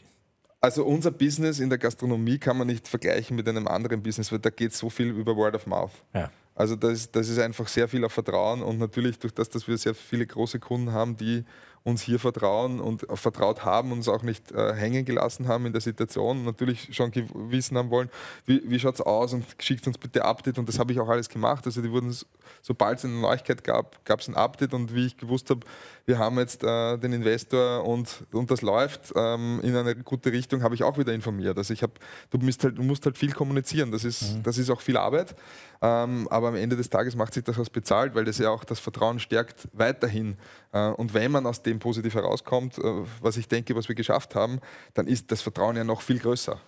Also 0.61 0.85
unser 0.85 1.11
Business 1.11 1.59
in 1.59 1.69
der 1.69 1.79
Gastronomie 1.79 2.39
kann 2.39 2.57
man 2.57 2.67
nicht 2.67 2.87
vergleichen 2.89 3.37
mit 3.37 3.49
einem 3.49 3.67
anderen 3.67 4.03
Business, 4.03 4.31
weil 4.31 4.39
da 4.39 4.51
geht 4.51 4.75
so 4.75 4.91
viel 4.91 5.09
über 5.09 5.37
Word 5.37 5.55
of 5.55 5.67
Mouth. 5.67 5.93
ja. 6.15 6.31
Also 6.59 6.75
das, 6.75 7.13
das 7.13 7.29
ist 7.29 7.39
einfach 7.39 7.69
sehr 7.69 7.87
viel 7.87 8.05
auf 8.05 8.13
Vertrauen 8.13 8.63
und 8.63 8.79
natürlich 8.79 9.21
durch 9.21 9.33
das, 9.33 9.49
dass 9.49 9.69
wir 9.69 9.79
sehr 9.79 9.95
viele 9.95 10.27
große 10.27 10.59
Kunden 10.59 10.91
haben, 10.93 11.17
die 11.17 11.45
uns 11.85 12.03
hier 12.03 12.19
vertrauen 12.19 12.81
und 12.81 13.07
vertraut 13.15 13.65
haben, 13.65 13.93
uns 13.93 14.09
auch 14.09 14.23
nicht 14.23 14.53
äh, 14.53 14.75
hängen 14.75 15.05
gelassen 15.05 15.49
haben 15.49 15.67
in 15.67 15.73
der 15.73 15.81
Situation, 15.81 16.45
natürlich 16.45 16.95
schon 16.95 17.11
gew- 17.11 17.51
wissen 17.51 17.77
haben 17.79 17.91
wollen, 17.91 18.11
wie, 18.45 18.63
wie 18.65 18.79
schaut 18.79 18.97
es 18.97 19.01
aus 19.01 19.33
und 19.33 19.45
schickt 19.61 19.87
uns 19.87 19.97
bitte 19.97 20.25
Update 20.25 20.59
und 20.59 20.69
das 20.69 20.79
habe 20.79 20.93
ich 20.93 21.01
auch 21.01 21.09
alles 21.09 21.29
gemacht. 21.29 21.65
Also 21.67 21.81
die 21.81 21.91
wurden, 21.91 22.15
sobald 22.63 22.99
es 22.99 23.05
eine 23.05 23.15
Neuigkeit 23.15 23.65
gab, 23.65 24.05
gab 24.05 24.21
es 24.21 24.29
ein 24.29 24.35
Update 24.35 24.75
und 24.75 24.95
wie 24.95 25.07
ich 25.07 25.17
gewusst 25.17 25.51
habe, 25.51 25.61
wir 26.05 26.19
haben 26.19 26.39
jetzt 26.39 26.65
äh, 26.65 26.97
den 26.99 27.13
Investor 27.13 27.85
und, 27.85 28.25
und 28.33 28.51
das 28.51 28.63
läuft 28.63 29.13
ähm, 29.15 29.61
in 29.63 29.77
eine 29.77 29.95
gute 29.95 30.33
Richtung, 30.33 30.63
habe 30.63 30.75
ich 30.75 30.83
auch 30.83 30.97
wieder 30.99 31.13
informiert. 31.13 31.59
Also 31.59 31.73
ich 31.75 31.83
habe, 31.83 31.93
du 32.31 32.39
musst 32.39 32.65
halt, 32.65 32.79
du 32.79 32.83
musst 32.83 33.05
halt 33.05 33.17
viel 33.19 33.33
kommunizieren, 33.33 33.93
das 33.93 34.05
ist, 34.05 34.39
das 34.43 34.59
ist 34.59 34.71
auch 34.71 34.81
viel 34.81 34.97
Arbeit, 34.97 35.35
ähm, 35.83 36.27
aber 36.31 36.49
am 36.49 36.57
Ende 36.57 36.77
des 36.77 36.89
Tages 36.89 37.15
macht 37.15 37.35
sich 37.35 37.45
das 37.45 37.59
was 37.59 37.71
bezahlt, 37.71 38.15
weil 38.15 38.25
das 38.25 38.39
ja 38.39 38.51
auch 38.51 38.65
das 38.65 38.81
Vertrauen 38.81 39.21
stärkt 39.21 39.69
weiterhin. 39.73 40.37
Äh, 40.73 40.89
und 40.89 41.13
wenn 41.15 41.31
man 41.31 41.47
aus 41.47 41.63
dem 41.69 41.79
positiv 41.79 42.15
herauskommt, 42.15 42.79
äh, 42.79 42.83
was 43.21 43.37
ich 43.37 43.49
denke, 43.49 43.75
was 43.77 43.89
wir 43.89 43.95
geschafft 43.95 44.35
haben, 44.35 44.61
dann 44.95 45.07
ist 45.07 45.31
das 45.31 45.43
Vertrauen 45.43 45.77
ja 45.77 45.85
noch 45.85 46.03
viel 46.03 46.19
größer. 46.19 46.61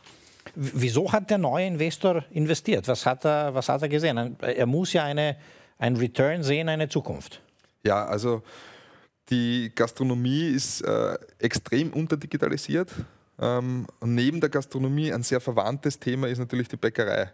Wieso 0.54 1.12
hat 1.12 1.30
der 1.30 1.38
neue 1.38 1.66
Investor 1.66 2.24
investiert? 2.30 2.88
Was 2.88 3.06
hat 3.06 3.24
er, 3.24 3.54
was 3.54 3.68
hat 3.68 3.82
er 3.82 3.88
gesehen? 3.88 4.36
Er 4.40 4.66
muss 4.66 4.92
ja 4.92 5.04
eine, 5.04 5.36
ein 5.78 5.96
Return 5.96 6.42
sehen, 6.42 6.68
eine 6.68 6.88
Zukunft. 6.88 7.40
Ja, 7.84 8.04
also 8.06 8.42
die 9.28 9.70
Gastronomie 9.74 10.48
ist 10.48 10.82
äh, 10.82 11.16
extrem 11.38 11.92
unterdigitalisiert. 11.92 12.90
Ähm, 13.38 13.86
und 14.00 14.14
neben 14.14 14.40
der 14.40 14.50
Gastronomie 14.50 15.12
ein 15.12 15.22
sehr 15.22 15.40
verwandtes 15.40 15.98
Thema 15.98 16.28
ist 16.28 16.38
natürlich 16.38 16.68
die 16.68 16.76
Bäckerei. 16.76 17.32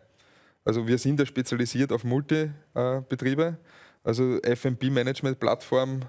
Also 0.65 0.87
wir 0.87 0.99
sind 0.99 1.19
ja 1.19 1.27
spezialisiert 1.27 1.93
auf 1.93 2.05
Multibetriebe. 2.05 3.57
Also 4.05 4.41
F&B-Management-Plattform, 4.43 6.01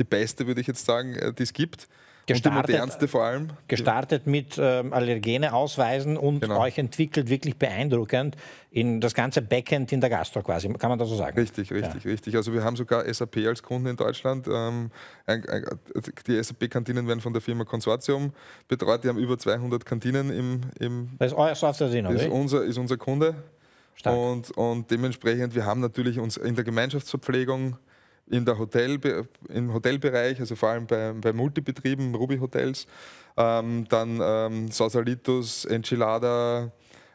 die 0.00 0.04
beste 0.04 0.46
würde 0.46 0.60
ich 0.60 0.66
jetzt 0.66 0.84
sagen, 0.84 1.14
äh, 1.14 1.32
die 1.32 1.44
es 1.44 1.52
gibt. 1.52 1.86
Gestartet, 2.26 2.56
und 2.56 2.68
die 2.68 2.72
modernste 2.72 3.08
vor 3.08 3.24
allem. 3.24 3.48
Gestartet 3.66 4.26
mit 4.26 4.56
ähm, 4.58 4.92
Allergene 4.92 5.52
ausweisen 5.52 6.16
und 6.16 6.40
genau. 6.40 6.60
euch 6.60 6.78
entwickelt 6.78 7.28
wirklich 7.28 7.56
beeindruckend 7.56 8.36
in 8.70 9.00
das 9.00 9.14
ganze 9.14 9.42
Backend 9.42 9.90
in 9.90 10.00
der 10.00 10.10
Gastro 10.10 10.42
quasi, 10.42 10.68
kann 10.74 10.90
man 10.90 10.98
das 10.98 11.08
so 11.08 11.16
sagen? 11.16 11.36
Richtig, 11.36 11.72
richtig, 11.72 12.04
ja. 12.04 12.10
richtig. 12.10 12.36
Also 12.36 12.52
wir 12.52 12.62
haben 12.62 12.76
sogar 12.76 13.12
SAP 13.12 13.38
als 13.38 13.62
Kunden 13.62 13.88
in 13.88 13.96
Deutschland. 13.96 14.46
Ähm, 14.46 14.90
die 16.26 16.42
SAP-Kantinen 16.42 17.08
werden 17.08 17.20
von 17.20 17.32
der 17.32 17.42
Firma 17.42 17.64
Konsortium 17.64 18.32
betreut. 18.68 19.02
Die 19.02 19.08
haben 19.08 19.18
über 19.18 19.36
200 19.36 19.84
Kantinen 19.84 20.30
im... 20.30 20.60
im 20.78 21.10
das 21.18 21.32
ist 21.32 21.38
euer 21.38 21.54
Software, 21.54 21.88
ist 21.88 22.28
unser, 22.28 22.62
ist 22.64 22.78
unser 22.78 22.96
Kunde. 22.96 23.34
Und, 24.04 24.50
und 24.52 24.90
dementsprechend, 24.90 25.54
wir 25.54 25.66
haben 25.66 25.80
natürlich 25.80 26.18
uns 26.18 26.36
in 26.36 26.54
der 26.54 26.64
Gemeinschaftsverpflegung 26.64 27.76
in 28.30 28.44
der 28.44 28.58
Hotel, 28.58 28.98
im 29.48 29.72
Hotelbereich, 29.72 30.40
also 30.40 30.56
vor 30.56 30.70
allem 30.70 30.86
bei, 30.86 31.12
bei 31.12 31.32
Multibetrieben, 31.32 32.14
Ruby 32.14 32.38
Hotels, 32.38 32.86
ähm, 33.36 33.86
dann 33.88 34.20
ähm, 34.22 34.70
Sausalitos, 34.70 35.64
Enchilada, 35.64 36.70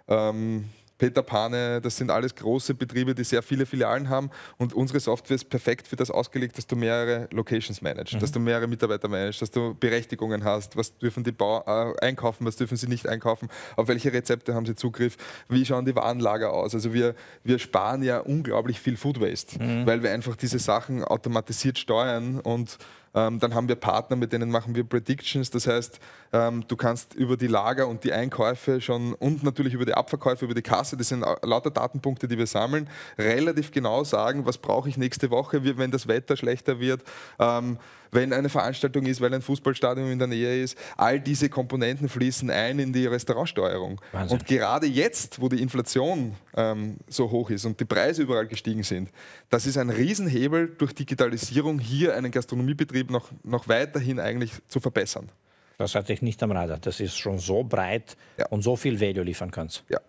ähm, 0.08 0.66
Peter 0.98 1.22
Pane, 1.22 1.82
das 1.82 1.98
sind 1.98 2.10
alles 2.10 2.36
große 2.36 2.74
Betriebe, 2.74 3.14
die 3.14 3.24
sehr 3.24 3.44
viele 3.44 3.66
Filialen 3.66 4.10
haben 4.10 4.30
und 4.58 4.74
unsere 4.74 5.00
Software 5.00 5.36
ist 5.36 5.50
perfekt 5.50 5.88
für 5.88 5.96
das 5.96 6.10
ausgelegt, 6.10 6.58
dass 6.58 6.68
du 6.68 6.76
mehrere 6.76 7.28
Locations 7.32 7.82
managst, 7.82 8.14
mhm. 8.14 8.20
dass 8.20 8.32
du 8.32 8.40
mehrere 8.40 8.68
Mitarbeiter 8.68 9.08
managst, 9.08 9.42
dass 9.42 9.52
du 9.52 9.76
Berechtigungen 9.76 10.44
hast, 10.44 10.78
was 10.78 10.98
dürfen 10.98 11.24
die 11.24 11.32
Bau 11.32 11.64
äh, 11.68 12.06
einkaufen, 12.06 12.46
was 12.46 12.56
dürfen 12.56 12.78
sie 12.78 12.88
nicht 12.88 13.08
einkaufen, 13.08 13.50
auf 13.76 13.88
welche 13.88 14.14
Rezepte 14.14 14.54
haben 14.54 14.66
sie 14.66 14.76
Zugriff, 14.76 15.18
wie 15.50 15.66
schauen 15.66 15.86
die 15.86 15.96
Warenlager 15.96 16.54
aus. 16.54 16.74
Also 16.74 16.94
wir, 16.94 17.16
wir 17.44 17.60
sparen 17.60 18.02
ja 18.04 18.20
unglaublich 18.20 18.80
viel 18.80 18.98
Food 18.98 19.20
Waste, 19.20 19.62
mhm. 19.62 19.86
weil 19.86 20.04
wir 20.04 20.12
einfach 20.12 20.36
diese 20.36 20.60
Sachen 20.60 21.04
automatisiert 21.04 21.78
steuern 21.78 22.40
und 22.40 22.78
ähm, 23.16 23.40
dann 23.40 23.56
haben 23.56 23.68
wir 23.68 23.76
Partner, 23.76 24.16
mit 24.16 24.34
denen 24.34 24.52
machen 24.52 24.76
wir 24.76 24.84
Predictions. 24.84 25.50
Das 25.50 25.68
heißt, 25.68 26.00
ähm, 26.34 26.66
du 26.68 26.76
kannst 26.76 27.14
über 27.16 27.38
die 27.38 27.48
Lager 27.48 27.88
und 27.88 28.04
die 28.04 28.14
Einkäufe 28.14 28.82
schon 28.82 29.14
und 29.14 29.44
natürlich 29.44 29.74
über 29.74 29.86
die 29.86 29.94
Abverkäufe, 29.94 30.46
über 30.46 30.54
die 30.54 30.62
Kasse, 30.62 30.98
das 30.98 31.10
sind 31.10 31.26
lauter 31.42 31.72
Datenpunkte, 31.72 32.28
die 32.28 32.38
wir 32.38 32.48
sammeln, 32.48 32.90
relativ 33.18 33.72
genau 33.72 34.04
sagen, 34.04 34.46
was 34.46 34.58
brauche 34.58 34.90
ich 34.90 34.98
nächste 34.98 35.32
Woche, 35.32 35.78
wenn 35.78 35.92
das 35.92 36.08
Wetter 36.08 36.36
schlechter 36.36 36.80
wird. 36.80 37.02
Ähm, 37.40 37.80
wenn 38.16 38.34
eine 38.34 38.50
Veranstaltung 38.50 39.06
ist, 39.06 39.22
weil 39.22 39.34
ein 39.34 39.42
Fußballstadion 39.42 40.10
in 40.12 40.18
der 40.18 40.28
Nähe 40.28 40.64
ist. 40.64 40.78
All 40.98 41.20
diese 41.20 41.50
Komponenten 41.50 42.10
fließen 42.10 42.50
ein 42.50 42.80
in 42.80 42.94
die 42.94 43.06
Restaurantsteuerung. 43.06 44.02
Wahnsinn. 44.12 44.38
Und 44.38 44.48
gerade 44.48 44.88
jetzt, 44.88 45.42
wo 45.42 45.50
die 45.50 45.62
Inflation 45.62 46.36
ähm, 46.56 46.98
so 47.08 47.30
hoch 47.30 47.50
ist 47.50 47.66
und 47.66 47.80
die 47.80 47.86
Preise 47.86 48.24
überall 48.24 48.48
gestiegen 48.48 48.84
sind, 48.84 49.10
das 49.50 49.66
ist 49.68 49.78
ein 49.78 49.90
Riesenhebel 49.90 50.76
durch 50.78 50.94
Digitalisierung, 50.94 51.80
hier 51.80 52.16
einen 52.16 52.32
Gastronomiebetrieb 52.32 53.12
noch, 53.12 53.30
noch 53.44 53.68
weiterhin 53.68 54.20
eigentlich 54.20 54.52
zu 54.68 54.80
verbessern. 54.80 55.30
Das 55.78 55.94
hatte 55.94 56.14
ich 56.14 56.22
nicht 56.22 56.42
am 56.42 56.52
Radar. 56.52 56.78
Das 56.78 57.00
ist 57.00 57.18
schon 57.18 57.38
so 57.38 57.64
breit 57.64 58.16
ja. 58.38 58.48
und 58.48 58.62
so 58.62 58.76
viel 58.76 59.02
Value 59.02 59.24
liefern 59.24 59.52
kannst. 59.52 59.84
Ja. 59.90 60.00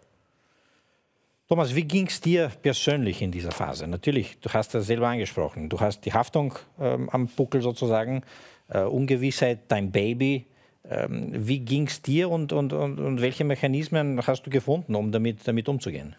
Thomas, 1.49 1.77
wie 1.77 1.85
ging 1.85 2.09
es 2.09 2.21
dir 2.21 2.51
persönlich 2.61 3.23
in 3.23 3.31
dieser 3.31 3.53
Phase? 3.53 3.87
Natürlich, 3.87 4.41
du 4.41 4.51
hast 4.51 4.75
das 4.75 4.87
selber 4.87 5.07
angesprochen. 5.07 5.69
Du 5.69 5.79
hast 5.79 6.01
die 6.01 6.13
Haftung 6.13 6.59
ähm, 6.81 7.09
am 7.11 7.29
Buckel 7.29 7.63
sozusagen, 7.63 8.25
äh, 8.69 8.81
Ungewissheit, 8.81 9.61
dein 9.69 9.93
Baby. 9.93 10.47
Ähm, 10.83 11.31
wie 11.33 11.61
ging 11.61 11.87
es 11.87 12.03
dir 12.03 12.31
und, 12.31 12.53
und, 12.53 12.73
und, 12.73 12.99
und, 12.99 13.21
welche 13.21 13.45
Mechanismen 13.45 14.21
hast 14.27 14.43
du 14.43 14.51
gefunden, 14.51 14.97
um 14.97 15.13
damit, 15.13 15.47
damit 15.47 15.69
umzugehen? 15.69 16.17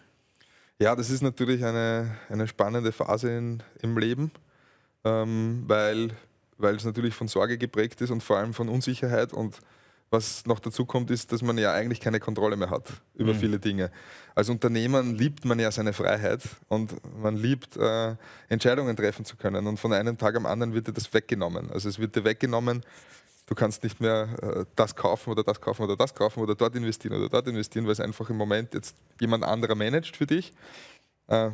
Ja, 0.78 0.96
das 0.96 1.10
ist 1.10 1.22
natürlich 1.22 1.62
eine, 1.62 2.16
eine 2.30 2.48
spannende 2.48 2.92
Phase 2.92 3.30
in, 3.36 3.62
im 3.82 3.98
Leben, 3.98 4.30
ähm, 5.04 5.64
weil, 5.66 6.08
weil 6.56 6.76
es 6.76 6.84
natürlich 6.84 7.14
von 7.14 7.28
Sorge 7.28 7.58
geprägt 7.58 8.00
ist 8.00 8.10
und 8.10 8.22
vor 8.22 8.38
allem 8.38 8.54
von 8.54 8.70
Unsicherheit 8.70 9.34
und 9.34 9.60
was 10.10 10.46
noch 10.46 10.58
dazu 10.60 10.86
kommt, 10.86 11.10
ist, 11.10 11.32
dass 11.32 11.42
man 11.42 11.58
ja 11.58 11.72
eigentlich 11.72 12.00
keine 12.00 12.20
Kontrolle 12.20 12.56
mehr 12.56 12.70
hat 12.70 12.84
über 13.14 13.34
mhm. 13.34 13.38
viele 13.38 13.58
Dinge. 13.58 13.90
Als 14.34 14.48
Unternehmer 14.48 15.02
liebt 15.02 15.44
man 15.44 15.58
ja 15.58 15.70
seine 15.70 15.92
Freiheit 15.92 16.42
und 16.68 16.94
man 17.20 17.36
liebt, 17.36 17.76
äh, 17.76 18.14
Entscheidungen 18.48 18.96
treffen 18.96 19.24
zu 19.24 19.36
können. 19.36 19.66
Und 19.66 19.78
von 19.78 19.92
einem 19.92 20.16
Tag 20.16 20.36
am 20.36 20.46
anderen 20.46 20.72
wird 20.74 20.88
dir 20.88 20.92
das 20.92 21.12
weggenommen. 21.12 21.70
Also 21.70 21.88
es 21.88 21.98
wird 21.98 22.16
dir 22.16 22.24
weggenommen, 22.24 22.82
du 23.46 23.54
kannst 23.54 23.82
nicht 23.82 24.00
mehr 24.00 24.28
äh, 24.42 24.64
das 24.76 24.94
kaufen 24.94 25.30
oder 25.30 25.42
das 25.42 25.60
kaufen 25.60 25.82
oder 25.82 25.96
das 25.96 26.14
kaufen 26.14 26.40
oder 26.40 26.54
dort 26.54 26.74
investieren 26.74 27.16
oder 27.16 27.28
dort 27.28 27.48
investieren, 27.48 27.84
weil 27.84 27.92
es 27.92 28.00
einfach 28.00 28.30
im 28.30 28.36
Moment 28.36 28.74
jetzt 28.74 28.96
jemand 29.20 29.44
anderer 29.44 29.74
managt 29.74 30.16
für 30.16 30.26
dich. 30.26 30.52
Äh, 31.26 31.50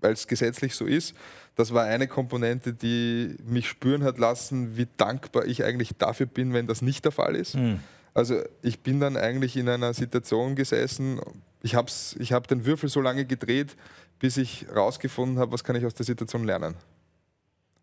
weil 0.00 0.12
es 0.12 0.26
gesetzlich 0.26 0.74
so 0.74 0.86
ist. 0.86 1.14
Das 1.56 1.74
war 1.74 1.84
eine 1.84 2.08
Komponente, 2.08 2.72
die 2.72 3.36
mich 3.44 3.68
spüren 3.68 4.02
hat 4.04 4.18
lassen, 4.18 4.76
wie 4.76 4.86
dankbar 4.96 5.46
ich 5.46 5.64
eigentlich 5.64 5.92
dafür 5.98 6.26
bin, 6.26 6.52
wenn 6.52 6.66
das 6.66 6.82
nicht 6.82 7.04
der 7.04 7.12
Fall 7.12 7.36
ist. 7.36 7.56
Mhm. 7.56 7.80
Also 8.14 8.42
ich 8.62 8.80
bin 8.80 9.00
dann 9.00 9.16
eigentlich 9.16 9.56
in 9.56 9.68
einer 9.68 9.94
Situation 9.94 10.56
gesessen, 10.56 11.20
ich 11.62 11.74
habe 11.74 11.90
ich 12.18 12.32
hab 12.32 12.48
den 12.48 12.64
Würfel 12.64 12.88
so 12.88 13.00
lange 13.00 13.24
gedreht, 13.24 13.76
bis 14.18 14.36
ich 14.36 14.66
herausgefunden 14.66 15.38
habe, 15.38 15.52
was 15.52 15.64
kann 15.64 15.76
ich 15.76 15.84
aus 15.84 15.94
der 15.94 16.06
Situation 16.06 16.44
lernen. 16.44 16.74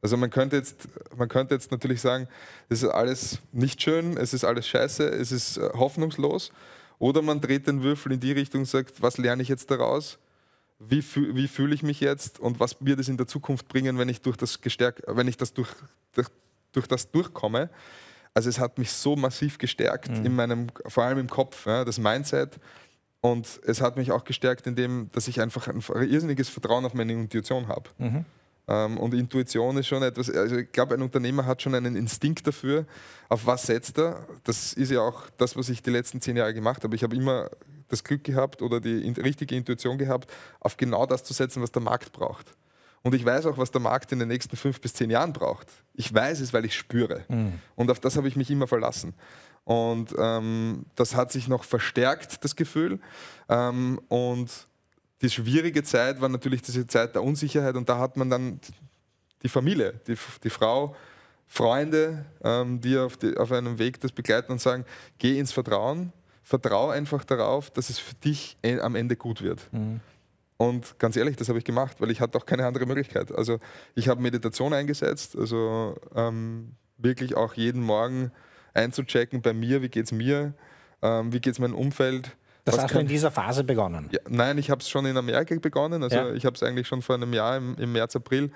Also 0.01 0.15
man 0.17 0.29
könnte, 0.29 0.55
jetzt, 0.55 0.87
man 1.15 1.27
könnte 1.27 1.55
jetzt 1.55 1.71
natürlich 1.71 2.01
sagen, 2.01 2.27
es 2.69 2.83
ist 2.83 2.89
alles 2.89 3.39
nicht 3.51 3.81
schön, 3.81 4.15
es 4.17 4.33
ist 4.33 4.43
alles 4.43 4.67
scheiße, 4.67 5.07
es 5.07 5.31
ist 5.31 5.57
äh, 5.57 5.69
hoffnungslos. 5.73 6.51
Oder 6.99 7.21
man 7.21 7.41
dreht 7.41 7.67
den 7.67 7.83
Würfel 7.83 8.13
in 8.13 8.19
die 8.19 8.31
Richtung 8.31 8.61
und 8.61 8.65
sagt, 8.65 9.01
was 9.01 9.17
lerne 9.17 9.41
ich 9.41 9.49
jetzt 9.49 9.69
daraus? 9.69 10.17
Wie, 10.79 11.01
fühl, 11.01 11.35
wie 11.35 11.47
fühle 11.47 11.73
ich 11.73 11.83
mich 11.83 11.99
jetzt 11.99 12.39
und 12.39 12.59
was 12.59 12.77
wird 12.79 12.99
es 12.99 13.09
in 13.09 13.17
der 13.17 13.27
Zukunft 13.27 13.67
bringen, 13.67 13.97
wenn 13.97 14.09
ich 14.09 14.21
durch 14.21 14.37
das 14.37 14.61
gestärkt, 14.61 15.03
wenn 15.07 15.27
ich 15.27 15.37
das 15.37 15.53
durch, 15.53 15.69
durch, 16.13 16.27
durch 16.71 16.87
das 16.87 17.11
durchkomme. 17.11 17.69
Also 18.33 18.49
es 18.49 18.59
hat 18.59 18.77
mich 18.77 18.91
so 18.91 19.15
massiv 19.15 19.57
gestärkt 19.57 20.09
mhm. 20.09 20.25
in 20.25 20.35
meinem, 20.35 20.67
vor 20.85 21.03
allem 21.03 21.17
im 21.17 21.29
Kopf, 21.29 21.65
ja, 21.65 21.83
das 21.83 21.97
Mindset. 21.97 22.59
Und 23.19 23.59
es 23.65 23.81
hat 23.81 23.97
mich 23.97 24.11
auch 24.11 24.23
gestärkt, 24.23 24.67
indem, 24.67 25.09
dass 25.11 25.27
ich 25.27 25.41
einfach 25.41 25.67
ein 25.67 25.81
irrsinniges 26.07 26.49
Vertrauen 26.49 26.85
auf 26.85 26.93
meine 26.93 27.13
Intuition 27.13 27.67
habe. 27.67 27.89
Mhm. 27.97 28.25
Ähm, 28.67 28.97
und 28.97 29.13
Intuition 29.13 29.77
ist 29.77 29.87
schon 29.87 30.03
etwas, 30.03 30.29
also 30.29 30.57
ich 30.57 30.71
glaube, 30.71 30.95
ein 30.95 31.01
Unternehmer 31.01 31.45
hat 31.45 31.61
schon 31.61 31.75
einen 31.75 31.95
Instinkt 31.95 32.45
dafür, 32.45 32.85
auf 33.29 33.45
was 33.45 33.63
setzt 33.63 33.97
er. 33.97 34.25
Das 34.43 34.73
ist 34.73 34.91
ja 34.91 35.01
auch 35.01 35.29
das, 35.37 35.55
was 35.55 35.69
ich 35.69 35.81
die 35.81 35.89
letzten 35.89 36.21
zehn 36.21 36.37
Jahre 36.37 36.53
gemacht 36.53 36.83
habe. 36.83 36.95
Ich 36.95 37.03
habe 37.03 37.15
immer 37.15 37.49
das 37.87 38.03
Glück 38.03 38.23
gehabt 38.23 38.61
oder 38.61 38.81
die 38.81 39.09
richtige 39.11 39.55
Intuition 39.55 39.97
gehabt, 39.97 40.31
auf 40.59 40.75
genau 40.75 41.05
das 41.05 41.23
zu 41.23 41.33
setzen, 41.33 41.61
was 41.61 41.71
der 41.71 41.81
Markt 41.81 42.11
braucht. 42.11 42.53
Und 43.03 43.15
ich 43.15 43.23
weiß 43.23 43.45
auch, 43.45 43.57
was 43.57 43.71
der 43.71 43.79
Markt 43.79 44.11
in 44.11 44.19
den 44.19 44.27
nächsten 44.27 44.57
fünf 44.57 44.81
bis 44.81 44.93
zehn 44.93 45.09
Jahren 45.09 45.31
braucht. 45.31 45.67
Ich 45.93 46.13
weiß 46.13 46.41
es, 46.41 46.51
weil 46.51 46.65
ich 46.65 46.75
spüre. 46.75 47.23
Mhm. 47.29 47.53
Und 47.75 47.89
auf 47.89 48.01
das 48.01 48.17
habe 48.17 48.27
ich 48.27 48.35
mich 48.35 48.51
immer 48.51 48.67
verlassen. 48.67 49.13
Und 49.63 50.13
ähm, 50.17 50.85
das 50.95 51.15
hat 51.15 51.31
sich 51.31 51.47
noch 51.47 51.63
verstärkt, 51.63 52.43
das 52.43 52.55
Gefühl. 52.55 52.99
Ähm, 53.47 54.01
und 54.09 54.49
die 55.21 55.29
schwierige 55.29 55.83
Zeit 55.83 56.21
war 56.21 56.29
natürlich 56.29 56.61
diese 56.61 56.85
Zeit 56.87 57.15
der 57.15 57.23
Unsicherheit 57.23 57.75
und 57.75 57.89
da 57.89 57.97
hat 57.97 58.17
man 58.17 58.29
dann 58.29 58.59
die 59.43 59.49
Familie, 59.49 59.99
die, 60.07 60.15
die 60.43 60.49
Frau, 60.49 60.95
Freunde, 61.47 62.25
ähm, 62.43 62.81
die, 62.81 62.97
auf 62.97 63.17
die 63.17 63.37
auf 63.37 63.51
einem 63.51 63.79
Weg 63.79 63.99
das 64.01 64.11
begleiten 64.11 64.51
und 64.51 64.61
sagen, 64.61 64.85
geh 65.17 65.39
ins 65.39 65.51
Vertrauen, 65.51 66.11
vertraue 66.43 66.93
einfach 66.93 67.23
darauf, 67.23 67.69
dass 67.71 67.89
es 67.89 67.99
für 67.99 68.15
dich 68.15 68.57
am 68.81 68.95
Ende 68.95 69.15
gut 69.15 69.41
wird. 69.41 69.61
Mhm. 69.71 70.01
Und 70.57 70.97
ganz 70.97 71.15
ehrlich, 71.15 71.35
das 71.35 71.49
habe 71.49 71.59
ich 71.59 71.65
gemacht, 71.65 72.01
weil 72.01 72.09
ich 72.09 72.19
hatte 72.19 72.37
auch 72.37 72.45
keine 72.45 72.65
andere 72.65 72.85
Möglichkeit. 72.85 73.31
Also 73.31 73.59
ich 73.95 74.09
habe 74.09 74.21
Meditation 74.21 74.73
eingesetzt, 74.73 75.35
also 75.37 75.95
ähm, 76.15 76.73
wirklich 76.97 77.35
auch 77.35 77.53
jeden 77.53 77.81
Morgen 77.81 78.31
einzuchecken 78.73 79.41
bei 79.41 79.53
mir, 79.53 79.81
wie 79.81 79.89
geht 79.89 80.05
es 80.05 80.11
mir, 80.11 80.53
ähm, 81.01 81.31
wie 81.31 81.39
geht 81.39 81.53
es 81.53 81.59
meinem 81.59 81.75
Umfeld, 81.75 82.35
das 82.67 82.75
Was 82.75 82.83
hast 82.83 82.95
du 82.95 82.99
in 82.99 83.07
dieser 83.07 83.31
Phase 83.31 83.63
begonnen? 83.63 84.09
Ja, 84.11 84.19
nein, 84.27 84.57
ich 84.57 84.69
habe 84.69 84.81
es 84.81 84.89
schon 84.89 85.05
in 85.05 85.15
Amerika 85.15 85.55
begonnen. 85.55 86.03
Also 86.03 86.17
ja. 86.17 86.33
ich 86.33 86.45
habe 86.45 86.53
es 86.53 86.63
eigentlich 86.63 86.85
schon 86.85 87.01
vor 87.01 87.15
einem 87.15 87.31
Jahr, 87.31 87.55
im, 87.55 87.75
im, 87.77 87.93
März, 87.93 88.17
April 88.17 88.51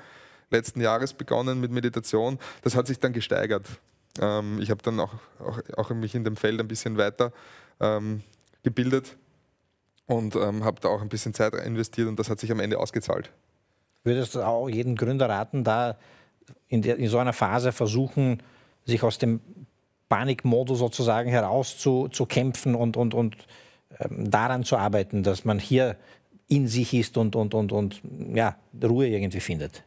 letzten 0.49 0.81
Jahres 0.81 1.13
begonnen 1.13 1.61
mit 1.61 1.71
Meditation. 1.71 2.37
Das 2.61 2.75
hat 2.75 2.87
sich 2.87 2.99
dann 2.99 3.13
gesteigert. 3.13 3.65
Ähm, 4.19 4.59
ich 4.61 4.69
habe 4.69 4.81
dann 4.83 4.99
auch, 4.99 5.13
auch, 5.39 5.61
auch, 5.77 5.89
mich 5.91 6.13
in 6.13 6.25
dem 6.25 6.35
Feld 6.35 6.59
ein 6.59 6.67
bisschen 6.67 6.97
weiter 6.97 7.31
ähm, 7.79 8.21
gebildet 8.63 9.15
und 10.07 10.35
ähm, 10.35 10.65
habe 10.65 10.81
da 10.81 10.89
auch 10.89 11.01
ein 11.01 11.07
bisschen 11.07 11.33
Zeit 11.33 11.55
investiert 11.55 12.09
und 12.09 12.19
das 12.19 12.29
hat 12.29 12.37
sich 12.37 12.51
am 12.51 12.59
Ende 12.59 12.79
ausgezahlt. 12.79 13.31
Würdest 14.03 14.35
du 14.35 14.41
auch 14.41 14.67
jeden 14.67 14.97
Gründer 14.97 15.29
raten, 15.29 15.63
da 15.63 15.97
in, 16.67 16.81
der, 16.81 16.97
in 16.97 17.07
so 17.07 17.17
einer 17.17 17.31
Phase 17.31 17.71
versuchen, 17.71 18.43
sich 18.83 19.03
aus 19.03 19.19
dem 19.19 19.39
Panikmodus 20.09 20.79
sozusagen 20.79 21.29
herauszukämpfen 21.29 22.75
und, 22.75 22.97
und, 22.97 23.13
und 23.13 23.37
daran 24.09 24.63
zu 24.63 24.77
arbeiten, 24.77 25.23
dass 25.23 25.45
man 25.45 25.59
hier 25.59 25.97
in 26.47 26.67
sich 26.67 26.93
ist 26.93 27.17
und, 27.17 27.35
und, 27.35 27.53
und, 27.53 27.71
und 27.71 28.01
ja, 28.33 28.57
Ruhe 28.83 29.07
irgendwie 29.07 29.39
findet. 29.39 29.83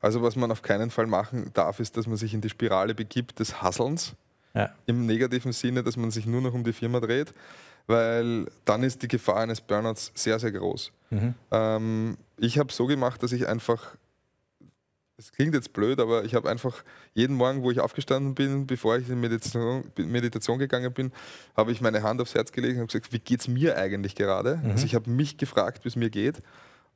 Also 0.00 0.22
was 0.22 0.36
man 0.36 0.50
auf 0.50 0.60
keinen 0.60 0.90
Fall 0.90 1.06
machen 1.06 1.50
darf, 1.54 1.80
ist, 1.80 1.96
dass 1.96 2.06
man 2.06 2.16
sich 2.16 2.34
in 2.34 2.42
die 2.42 2.50
Spirale 2.50 2.94
begibt 2.94 3.38
des 3.40 3.62
Hasselns. 3.62 4.14
Ja. 4.52 4.70
Im 4.86 5.06
negativen 5.06 5.52
Sinne, 5.52 5.82
dass 5.82 5.96
man 5.96 6.10
sich 6.10 6.26
nur 6.26 6.40
noch 6.40 6.54
um 6.54 6.62
die 6.62 6.74
Firma 6.74 7.00
dreht, 7.00 7.32
weil 7.86 8.46
dann 8.64 8.82
ist 8.82 9.02
die 9.02 9.08
Gefahr 9.08 9.38
eines 9.38 9.60
Burnouts 9.60 10.12
sehr, 10.14 10.38
sehr 10.38 10.52
groß. 10.52 10.92
Mhm. 11.10 11.34
Ähm, 11.50 12.16
ich 12.38 12.58
habe 12.58 12.72
so 12.72 12.86
gemacht, 12.86 13.22
dass 13.22 13.32
ich 13.32 13.48
einfach 13.48 13.96
das 15.16 15.30
klingt 15.30 15.54
jetzt 15.54 15.72
blöd, 15.72 16.00
aber 16.00 16.24
ich 16.24 16.34
habe 16.34 16.50
einfach 16.50 16.82
jeden 17.14 17.36
Morgen, 17.36 17.62
wo 17.62 17.70
ich 17.70 17.80
aufgestanden 17.80 18.34
bin, 18.34 18.66
bevor 18.66 18.96
ich 18.96 19.08
in 19.08 19.20
Meditation, 19.20 19.84
Meditation 19.96 20.58
gegangen 20.58 20.92
bin, 20.92 21.12
habe 21.56 21.70
ich 21.70 21.80
meine 21.80 22.02
Hand 22.02 22.20
aufs 22.20 22.34
Herz 22.34 22.50
gelegt 22.50 22.74
und 22.74 22.80
habe 22.80 22.86
gesagt, 22.88 23.12
wie 23.12 23.20
geht 23.20 23.40
es 23.40 23.48
mir 23.48 23.76
eigentlich 23.76 24.16
gerade? 24.16 24.56
Mhm. 24.56 24.72
Also 24.72 24.86
ich 24.86 24.94
habe 24.94 25.08
mich 25.08 25.36
gefragt, 25.36 25.84
wie 25.84 25.88
es 25.88 25.96
mir 25.96 26.10
geht. 26.10 26.40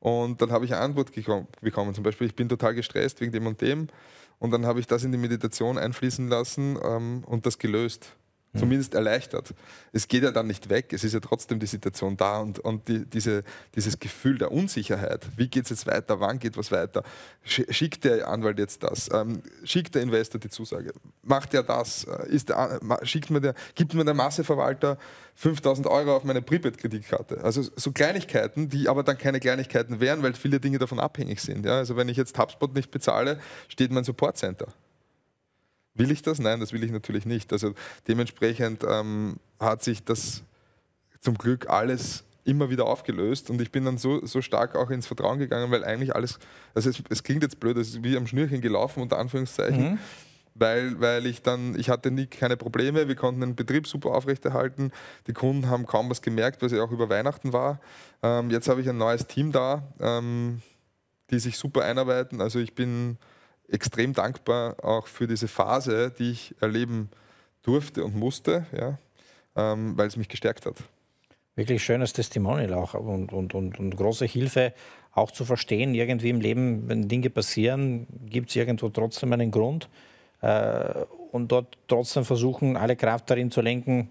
Und 0.01 0.43
dann 0.43 0.51
habe 0.51 0.65
ich 0.65 0.73
eine 0.73 0.83
Antwort 0.83 1.13
bekommen. 1.13 1.95
Zum 1.95 2.05
Beispiel, 2.05 2.27
ich 2.27 2.35
bin 2.35 2.49
total 2.49 2.75
gestresst 2.75 3.21
wegen 3.21 3.33
dem 3.33 3.47
und 3.47 3.61
dem. 3.61 3.89
Und 4.39 4.53
dann 4.53 4.67
habe 4.67 4.81
ich 4.81 4.87
das 4.87 5.05
in 5.05 5.13
die 5.13 5.19
Meditation 5.19 5.79
einfließen 5.79 6.29
lassen 6.29 6.79
ähm, 6.85 7.25
und 7.25 7.47
das 7.47 7.59
gelöst. 7.59 8.17
Mhm. 8.53 8.59
zumindest 8.61 8.95
erleichtert. 8.95 9.55
Es 9.93 10.09
geht 10.09 10.23
ja 10.23 10.31
dann 10.31 10.47
nicht 10.47 10.71
weg, 10.71 10.93
es 10.93 11.05
ist 11.05 11.13
ja 11.13 11.21
trotzdem 11.21 11.59
die 11.59 11.67
Situation 11.67 12.17
da 12.17 12.41
und, 12.41 12.59
und 12.59 12.89
die, 12.89 13.05
diese, 13.05 13.43
dieses 13.75 13.99
Gefühl 13.99 14.39
der 14.39 14.53
Unsicherheit. 14.53 15.27
Wie 15.37 15.49
geht 15.49 15.65
es 15.65 15.71
jetzt 15.71 15.87
weiter? 15.87 16.21
Wann 16.21 16.39
geht 16.39 16.57
was 16.57 16.73
weiter? 16.73 17.03
Schickt 17.45 18.05
der 18.05 18.27
Anwalt 18.29 18.59
jetzt 18.59 18.83
das? 18.83 19.11
Ähm, 19.13 19.43
schickt 19.65 19.95
der 19.95 20.03
Investor 20.03 20.41
die 20.41 20.49
Zusage? 20.49 20.93
Macht 21.23 21.53
er 21.53 21.63
das? 21.63 22.05
Äh, 22.05 22.29
ist 22.29 22.49
der, 22.49 22.81
schickt 23.03 23.31
mir 23.31 23.41
der, 23.41 23.55
gibt 23.75 23.93
mir 23.93 24.05
der 24.05 24.15
Masseverwalter 24.15 24.97
5000 25.35 25.87
Euro 25.87 26.17
auf 26.17 26.25
meine 26.25 26.41
Prepaid-Kreditkarte? 26.41 27.45
Also 27.45 27.63
so 27.77 27.93
Kleinigkeiten, 27.93 28.71
die 28.71 28.89
aber 28.89 29.03
dann 29.03 29.19
keine 29.19 29.41
Kleinigkeiten 29.41 30.01
wären, 30.01 30.23
weil 30.23 30.33
viele 30.33 30.59
Dinge 30.59 30.79
davon 30.79 31.01
abhängig 31.01 31.41
sind. 31.41 31.67
Ja? 31.67 31.77
Also 31.77 31.97
wenn 31.97 32.09
ich 32.09 32.17
jetzt 32.17 32.39
HubSpot 32.39 32.75
nicht 32.75 32.91
bezahle, 32.91 33.39
steht 33.69 33.93
mein 33.93 34.05
Support-Center. 34.05 34.69
Will 35.99 36.11
ich 36.11 36.23
das? 36.23 36.39
Nein, 36.39 36.61
das 36.61 36.73
will 36.73 36.83
ich 36.85 36.91
natürlich 36.93 37.27
nicht. 37.27 37.53
Also 37.53 37.75
dementsprechend 38.07 38.85
ähm, 38.89 39.37
hat 39.61 39.83
sich 39.83 40.05
das 40.05 40.43
zum 41.21 41.37
Glück 41.37 41.69
alles 41.69 42.25
immer 42.45 42.71
wieder 42.71 42.87
aufgelöst 42.87 43.51
und 43.51 43.61
ich 43.61 43.71
bin 43.71 43.85
dann 43.85 43.99
so, 43.99 44.25
so 44.25 44.41
stark 44.41 44.75
auch 44.75 44.91
ins 44.91 45.07
Vertrauen 45.07 45.39
gegangen, 45.39 45.71
weil 45.71 45.85
eigentlich 45.85 46.15
alles, 46.15 46.39
also 46.75 46.89
es, 46.89 47.03
es 47.11 47.23
klingt 47.23 47.43
jetzt 47.43 47.61
blöd, 47.61 47.77
es 47.77 47.91
ist 47.91 48.03
wie 48.03 48.17
am 48.17 48.27
Schnürchen 48.27 48.63
gelaufen, 48.63 49.03
unter 49.03 49.19
Anführungszeichen. 49.19 49.93
Mhm. 49.93 49.99
Weil, 50.55 51.01
weil 51.01 51.27
ich 51.27 51.43
dann, 51.43 51.79
ich 51.79 51.89
hatte 51.89 52.11
nie 52.11 52.27
keine 52.27 52.57
Probleme, 52.57 53.07
wir 53.07 53.15
konnten 53.15 53.43
den 53.43 53.55
Betrieb 53.55 53.87
super 53.87 54.11
aufrechterhalten, 54.11 54.91
die 55.29 55.33
Kunden 55.33 55.69
haben 55.69 55.87
kaum 55.87 56.11
was 56.11 56.21
gemerkt, 56.21 56.61
weil 56.61 56.67
es 56.67 56.73
ja 56.73 56.83
auch 56.83 56.91
über 56.91 57.09
Weihnachten 57.09 57.53
war. 57.53 57.81
Ähm, 58.25 58.51
jetzt 58.51 58.69
habe 58.69 58.81
ich 58.81 58.89
ein 58.89 58.99
neues 58.99 59.29
Team 59.29 59.53
da, 59.53 59.85
ähm, 60.01 60.63
die 61.31 61.39
sich 61.39 61.59
super 61.59 61.85
einarbeiten. 61.85 62.41
Also 62.41 62.59
ich 62.59 62.75
bin, 62.75 63.19
extrem 63.71 64.13
dankbar 64.13 64.83
auch 64.83 65.07
für 65.07 65.27
diese 65.27 65.49
Phase, 65.49 66.13
die 66.19 66.33
ich 66.33 66.55
erleben 66.61 67.11
durfte 67.63 68.05
und 68.05 68.15
musste, 68.15 68.67
ja, 68.77 68.99
ähm, 69.57 69.97
weil 69.97 70.09
es 70.09 70.17
mich 70.17 70.29
gestärkt 70.29 70.67
hat. 70.67 70.77
Wirklich 71.55 71.83
schönes 71.83 72.13
Testimonial 72.13 72.73
auch 72.75 72.95
und, 72.95 73.33
und, 73.33 73.55
und, 73.55 73.79
und 73.79 73.97
große 73.97 74.27
Hilfe, 74.27 74.73
auch 75.13 75.33
zu 75.33 75.45
verstehen, 75.45 75.95
irgendwie 75.95 76.29
im 76.31 76.41
Leben, 76.41 76.89
wenn 76.89 77.09
Dinge 77.09 77.31
passieren, 77.31 78.07
gibt 78.27 78.51
es 78.51 78.57
irgendwo 78.57 78.89
trotzdem 78.89 79.33
einen 79.33 79.51
Grund 79.51 79.89
äh, 80.41 81.05
und 81.33 81.51
dort 81.51 81.77
trotzdem 81.89 82.25
versuchen, 82.25 82.77
alle 82.77 82.95
Kraft 82.95 83.29
darin 83.29 83.51
zu 83.51 83.61
lenken, 83.61 84.11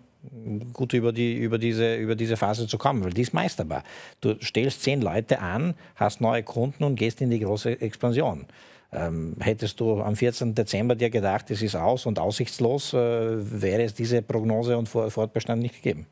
gut 0.74 0.94
über, 0.94 1.14
die, 1.14 1.36
über, 1.36 1.58
diese, 1.58 1.96
über 1.96 2.16
diese 2.16 2.38
Phase 2.38 2.68
zu 2.68 2.78
kommen, 2.78 3.04
weil 3.04 3.14
die 3.14 3.22
ist 3.22 3.34
meisterbar. 3.34 3.84
Du 4.20 4.36
stellst 4.42 4.84
zehn 4.84 5.02
Leute 5.02 5.40
an, 5.40 5.76
hast 5.96 6.22
neue 6.22 6.44
Kunden 6.44 6.84
und 6.84 6.96
gehst 6.96 7.22
in 7.22 7.30
die 7.30 7.40
große 7.40 7.80
Expansion. 7.80 8.46
Ähm, 8.92 9.36
hättest 9.40 9.80
du 9.80 10.02
am 10.02 10.16
14. 10.16 10.56
Dezember 10.56 10.96
dir 10.96 11.10
gedacht, 11.10 11.52
es 11.52 11.62
ist 11.62 11.76
aus 11.76 12.06
und 12.06 12.20
aussichtslos, 12.20 12.94
äh, 12.94 12.98
wäre 12.98 13.84
es 13.84 13.94
diese 13.94 14.22
Prognose 14.22 14.78
und 14.78 14.88
Fortbestand 14.88 15.62
nicht 15.62 15.76
gegeben? 15.76 16.06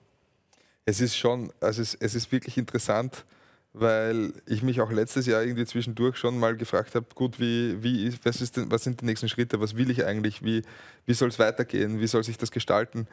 Es 0.85 0.99
ist 0.99 1.15
schon, 1.15 1.51
also 1.61 1.81
es, 1.81 1.95
es 1.95 2.15
ist 2.15 2.31
wirklich 2.31 2.57
interessant, 2.57 3.25
weil 3.73 4.33
ich 4.45 4.61
mich 4.61 4.81
auch 4.81 4.91
letztes 4.91 5.25
Jahr 5.25 5.43
irgendwie 5.43 5.65
zwischendurch 5.65 6.17
schon 6.17 6.38
mal 6.38 6.55
gefragt 6.55 6.95
habe, 6.95 7.05
gut, 7.15 7.39
wie, 7.39 7.81
wie, 7.81 8.13
was, 8.23 8.41
ist 8.41 8.57
denn, 8.57 8.71
was 8.71 8.83
sind 8.83 9.01
die 9.01 9.05
nächsten 9.05 9.29
Schritte, 9.29 9.59
was 9.59 9.75
will 9.75 9.89
ich 9.89 10.05
eigentlich, 10.05 10.43
wie, 10.43 10.61
wie 11.05 11.13
soll 11.13 11.29
es 11.29 11.39
weitergehen, 11.39 11.99
wie 11.99 12.07
soll 12.07 12.23
sich 12.23 12.38
das 12.38 12.51
gestalten? 12.51 13.07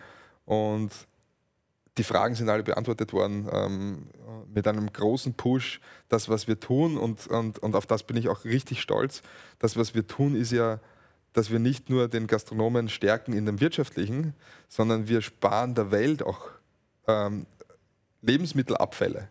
Und 0.45 0.91
die 1.99 2.05
Fragen 2.05 2.35
sind 2.35 2.49
alle 2.49 2.63
beantwortet 2.63 3.13
worden 3.13 3.49
ähm, 3.53 4.07
mit 4.53 4.67
einem 4.67 4.93
großen 4.93 5.35
Push. 5.35 5.81
Das, 6.09 6.29
was 6.29 6.49
wir 6.49 6.59
tun, 6.59 6.97
und, 6.97 7.27
und, 7.27 7.59
und 7.59 7.77
auf 7.77 7.87
das 7.87 8.03
bin 8.03 8.17
ich 8.17 8.29
auch 8.29 8.45
richtig 8.45 8.81
stolz, 8.81 9.23
das, 9.59 9.77
was 9.77 9.95
wir 9.95 10.07
tun, 10.07 10.35
ist 10.35 10.53
ja, 10.53 10.81
dass 11.33 11.51
wir 11.51 11.59
nicht 11.59 11.91
nur 11.91 12.09
den 12.09 12.27
Gastronomen 12.27 12.89
stärken 12.89 13.33
in 13.33 13.47
dem 13.47 13.61
Wirtschaftlichen, 13.61 14.35
sondern 14.69 15.09
wir 15.09 15.23
sparen 15.23 15.75
der 15.75 15.91
Welt 15.91 16.23
auch 16.23 16.49
ähm, 17.07 17.47
Lebensmittelabfälle. 18.23 19.29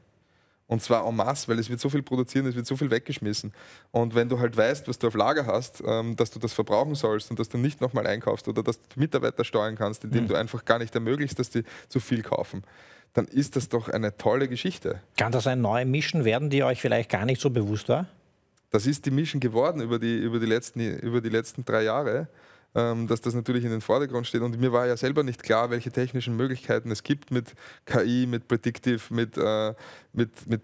Und 0.71 0.81
zwar 0.81 1.05
en 1.05 1.13
masse, 1.17 1.49
weil 1.49 1.59
es 1.59 1.69
wird 1.69 1.81
so 1.81 1.89
viel 1.89 2.01
produzieren, 2.01 2.45
es 2.45 2.55
wird 2.55 2.65
so 2.65 2.77
viel 2.77 2.89
weggeschmissen. 2.89 3.51
Und 3.91 4.15
wenn 4.15 4.29
du 4.29 4.39
halt 4.39 4.55
weißt, 4.55 4.87
was 4.87 4.97
du 4.97 5.07
auf 5.07 5.15
Lager 5.15 5.45
hast, 5.45 5.83
ähm, 5.85 6.15
dass 6.15 6.31
du 6.31 6.39
das 6.39 6.53
verbrauchen 6.53 6.95
sollst 6.95 7.29
und 7.29 7.37
dass 7.37 7.49
du 7.49 7.57
nicht 7.57 7.81
nochmal 7.81 8.07
einkaufst 8.07 8.47
oder 8.47 8.63
dass 8.63 8.79
du 8.79 8.97
Mitarbeiter 8.97 9.43
steuern 9.43 9.75
kannst, 9.75 10.05
indem 10.05 10.23
mhm. 10.23 10.27
du 10.29 10.35
einfach 10.35 10.63
gar 10.63 10.79
nicht 10.79 10.95
ermöglicht, 10.95 11.37
dass 11.37 11.49
die 11.49 11.65
zu 11.89 11.99
viel 11.99 12.21
kaufen, 12.21 12.63
dann 13.11 13.25
ist 13.25 13.57
das 13.57 13.67
doch 13.67 13.89
eine 13.89 14.15
tolle 14.15 14.47
Geschichte. 14.47 15.01
Kann 15.17 15.33
das 15.33 15.45
ein 15.45 15.59
neue 15.59 15.85
Mission 15.85 16.23
werden, 16.23 16.49
die 16.49 16.63
euch 16.63 16.79
vielleicht 16.79 17.09
gar 17.09 17.25
nicht 17.25 17.41
so 17.41 17.49
bewusst 17.49 17.89
war? 17.89 18.07
Das 18.69 18.87
ist 18.87 19.05
die 19.05 19.11
Mission 19.11 19.41
geworden 19.41 19.81
über 19.81 19.99
die, 19.99 20.19
über 20.19 20.39
die, 20.39 20.45
letzten, 20.45 20.79
über 20.79 21.19
die 21.19 21.27
letzten 21.27 21.65
drei 21.65 21.83
Jahre 21.83 22.29
dass 22.73 23.19
das 23.19 23.33
natürlich 23.33 23.65
in 23.65 23.71
den 23.71 23.81
Vordergrund 23.81 24.27
steht. 24.27 24.41
Und 24.41 24.59
mir 24.59 24.71
war 24.71 24.87
ja 24.87 24.95
selber 24.95 25.23
nicht 25.23 25.43
klar, 25.43 25.69
welche 25.71 25.91
technischen 25.91 26.37
Möglichkeiten 26.37 26.89
es 26.89 27.03
gibt 27.03 27.29
mit 27.31 27.53
KI, 27.85 28.25
mit 28.27 28.47
Predictive, 28.47 29.01
mit, 29.09 29.37
äh, 29.37 29.73
mit, 30.13 30.47
mit 30.47 30.61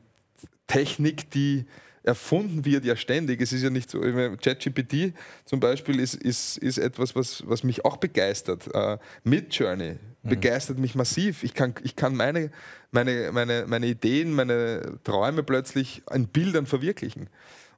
Technik, 0.67 1.30
die 1.32 1.65
erfunden 2.08 2.63
wird 2.63 2.86
ja 2.86 2.96
ständig. 2.96 3.41
Es 3.41 3.52
ist 3.52 3.63
ja 3.63 3.70
nicht 3.70 3.89
so, 3.89 4.00
ChatGPT 4.00 5.13
zum 5.43 5.60
Beispiel 5.60 6.00
ist, 6.00 6.15
ist, 6.15 6.58
ist 6.58 6.78
etwas, 6.78 7.15
was, 7.15 7.43
was 7.46 7.63
mich 7.63 7.84
auch 7.84 7.98
begeistert. 7.98 8.74
Uh, 8.74 8.98
Midjourney 9.24 9.98
mhm. 10.24 10.30
begeistert 10.30 10.80
mich 10.80 10.96
massiv. 10.96 11.43
Ich 11.43 11.54
kann, 11.54 11.76
ich 11.84 11.96
kann 11.98 12.15
meine, 12.15 12.50
meine, 12.91 13.32
meine, 13.34 13.65
meine 13.67 13.88
Ideen, 13.88 14.34
meine 14.34 15.00
Träume 15.04 15.43
plötzlich 15.43 16.02
in 16.13 16.28
Bildern 16.28 16.65
verwirklichen. 16.65 17.30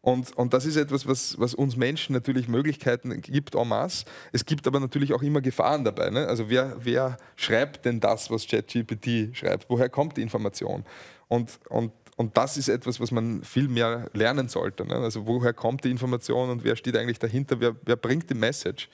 Und, 0.01 0.35
und 0.37 0.53
das 0.53 0.65
ist 0.65 0.77
etwas, 0.77 1.07
was, 1.07 1.37
was 1.39 1.53
uns 1.53 1.75
Menschen 1.75 2.13
natürlich 2.13 2.47
Möglichkeiten 2.47 3.19
gibt 3.21 3.55
en 3.55 3.67
masse. 3.67 4.05
Es 4.31 4.45
gibt 4.45 4.65
aber 4.65 4.79
natürlich 4.79 5.13
auch 5.13 5.21
immer 5.21 5.41
Gefahren 5.41 5.83
dabei. 5.83 6.09
Ne? 6.09 6.25
Also 6.25 6.49
wer, 6.49 6.77
wer 6.79 7.17
schreibt 7.35 7.85
denn 7.85 7.99
das, 7.99 8.31
was 8.31 8.47
ChatGPT 8.47 9.35
schreibt? 9.35 9.69
Woher 9.69 9.89
kommt 9.89 10.15
die 10.15 10.21
Information? 10.21 10.85
Und, 11.27 11.59
und, 11.67 11.91
und 12.15 12.37
das 12.37 12.55
ist 12.55 12.69
etwas, 12.69 12.99
was 13.01 13.11
man 13.11 13.43
viel 13.43 13.67
mehr 13.67 14.09
lernen 14.13 14.47
sollte. 14.47 14.85
Ne? 14.85 14.95
Also 14.95 15.27
woher 15.27 15.53
kommt 15.53 15.83
die 15.83 15.91
Information 15.91 16.49
und 16.49 16.63
wer 16.63 16.77
steht 16.77 16.95
eigentlich 16.95 17.19
dahinter? 17.19 17.59
Wer, 17.59 17.75
wer 17.83 17.97
bringt 17.97 18.29
die 18.29 18.35
Message? 18.35 18.89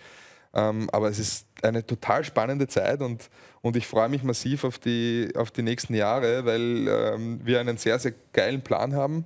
Ähm, 0.55 0.89
aber 0.91 1.09
es 1.09 1.19
ist 1.19 1.45
eine 1.61 1.85
total 1.85 2.23
spannende 2.23 2.67
Zeit 2.67 3.01
und, 3.01 3.29
und 3.61 3.75
ich 3.75 3.85
freue 3.85 4.09
mich 4.09 4.23
massiv 4.23 4.63
auf 4.63 4.79
die, 4.79 5.31
auf 5.35 5.51
die 5.51 5.61
nächsten 5.61 5.93
Jahre, 5.93 6.45
weil 6.45 6.87
ähm, 6.87 7.41
wir 7.43 7.59
einen 7.59 7.77
sehr, 7.77 7.99
sehr 7.99 8.13
geilen 8.31 8.61
Plan 8.63 8.95
haben 8.95 9.25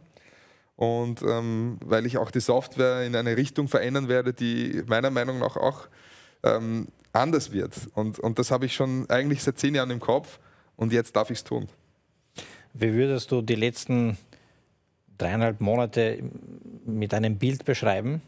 und 0.80 1.22
ähm, 1.24 1.78
weil 1.84 2.06
ich 2.06 2.18
auch 2.18 2.32
die 2.32 2.39
Software 2.39 3.06
in 3.06 3.13
eine 3.13 3.36
Richtung 3.36 3.68
verändern 3.68 4.08
werde, 4.08 4.32
die 4.32 4.82
meiner 4.88 5.10
Meinung 5.12 5.38
nach 5.38 5.58
auch 5.58 5.89
ähm, 6.42 6.88
anders 7.12 7.52
wird. 7.52 7.74
Und, 7.96 8.18
und 8.18 8.39
das 8.39 8.50
habe 8.50 8.65
ich 8.65 8.76
schon 8.76 9.10
eigentlich 9.10 9.44
seit 9.44 9.60
zehn 9.60 9.76
Jahren 9.76 9.92
im 9.92 10.00
Kopf 10.00 10.39
und 10.78 10.94
jetzt 10.94 11.18
darf 11.18 11.32
ich 11.32 11.39
es 11.39 11.44
tun. 11.44 11.68
Wie 12.74 12.94
würdest 12.94 13.30
du 13.30 13.42
die 13.42 13.56
letzten 13.56 14.18
dreieinhalb 15.18 15.60
Monate 15.60 16.24
mit 16.86 17.13
einem 17.13 17.38
Bild 17.38 17.65
beschreiben? 17.65 18.22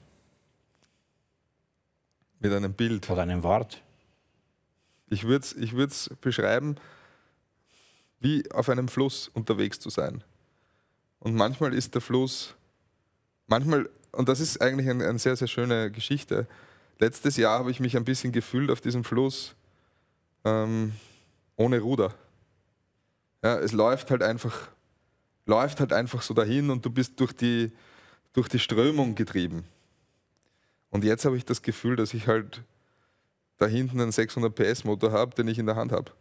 Mit 2.41 2.51
einem 2.51 2.73
Bild. 2.73 3.09
Oder 3.09 3.21
einem 3.21 3.43
Wort? 3.43 3.81
Ich 5.09 5.23
würde 5.23 5.45
es 5.45 5.55
ich 5.55 6.17
beschreiben, 6.19 6.75
wie 8.19 8.51
auf 8.51 8.67
einem 8.67 8.89
Fluss 8.89 9.29
unterwegs 9.29 9.79
zu 9.79 9.89
sein. 9.89 10.21
Und 11.21 11.35
manchmal 11.35 11.73
ist 11.73 11.93
der 11.93 12.01
Fluss, 12.01 12.55
manchmal, 13.45 13.87
und 14.11 14.27
das 14.27 14.39
ist 14.39 14.59
eigentlich 14.59 14.89
eine, 14.89 15.07
eine 15.07 15.19
sehr, 15.19 15.35
sehr 15.35 15.47
schöne 15.47 15.91
Geschichte. 15.91 16.47
Letztes 16.97 17.37
Jahr 17.37 17.59
habe 17.59 17.69
ich 17.69 17.79
mich 17.79 17.95
ein 17.95 18.03
bisschen 18.03 18.31
gefühlt 18.31 18.71
auf 18.71 18.81
diesem 18.81 19.03
Fluss 19.03 19.55
ähm, 20.43 20.93
ohne 21.55 21.79
Ruder. 21.79 22.15
Ja, 23.43 23.59
es 23.59 23.71
läuft 23.71 24.09
halt 24.09 24.23
einfach, 24.23 24.69
läuft 25.45 25.79
halt 25.79 25.93
einfach 25.93 26.23
so 26.23 26.33
dahin 26.33 26.71
und 26.71 26.83
du 26.85 26.89
bist 26.89 27.19
durch 27.19 27.33
die, 27.33 27.71
durch 28.33 28.47
die 28.47 28.59
Strömung 28.59 29.13
getrieben. 29.13 29.63
Und 30.89 31.03
jetzt 31.03 31.25
habe 31.25 31.37
ich 31.37 31.45
das 31.45 31.61
Gefühl, 31.61 31.95
dass 31.95 32.15
ich 32.15 32.27
halt 32.27 32.63
da 33.57 33.67
hinten 33.67 34.01
einen 34.01 34.11
600 34.11 34.55
PS 34.55 34.83
Motor 34.85 35.11
habe, 35.11 35.35
den 35.35 35.47
ich 35.47 35.59
in 35.59 35.67
der 35.67 35.75
Hand 35.75 35.91
habe. 35.91 36.11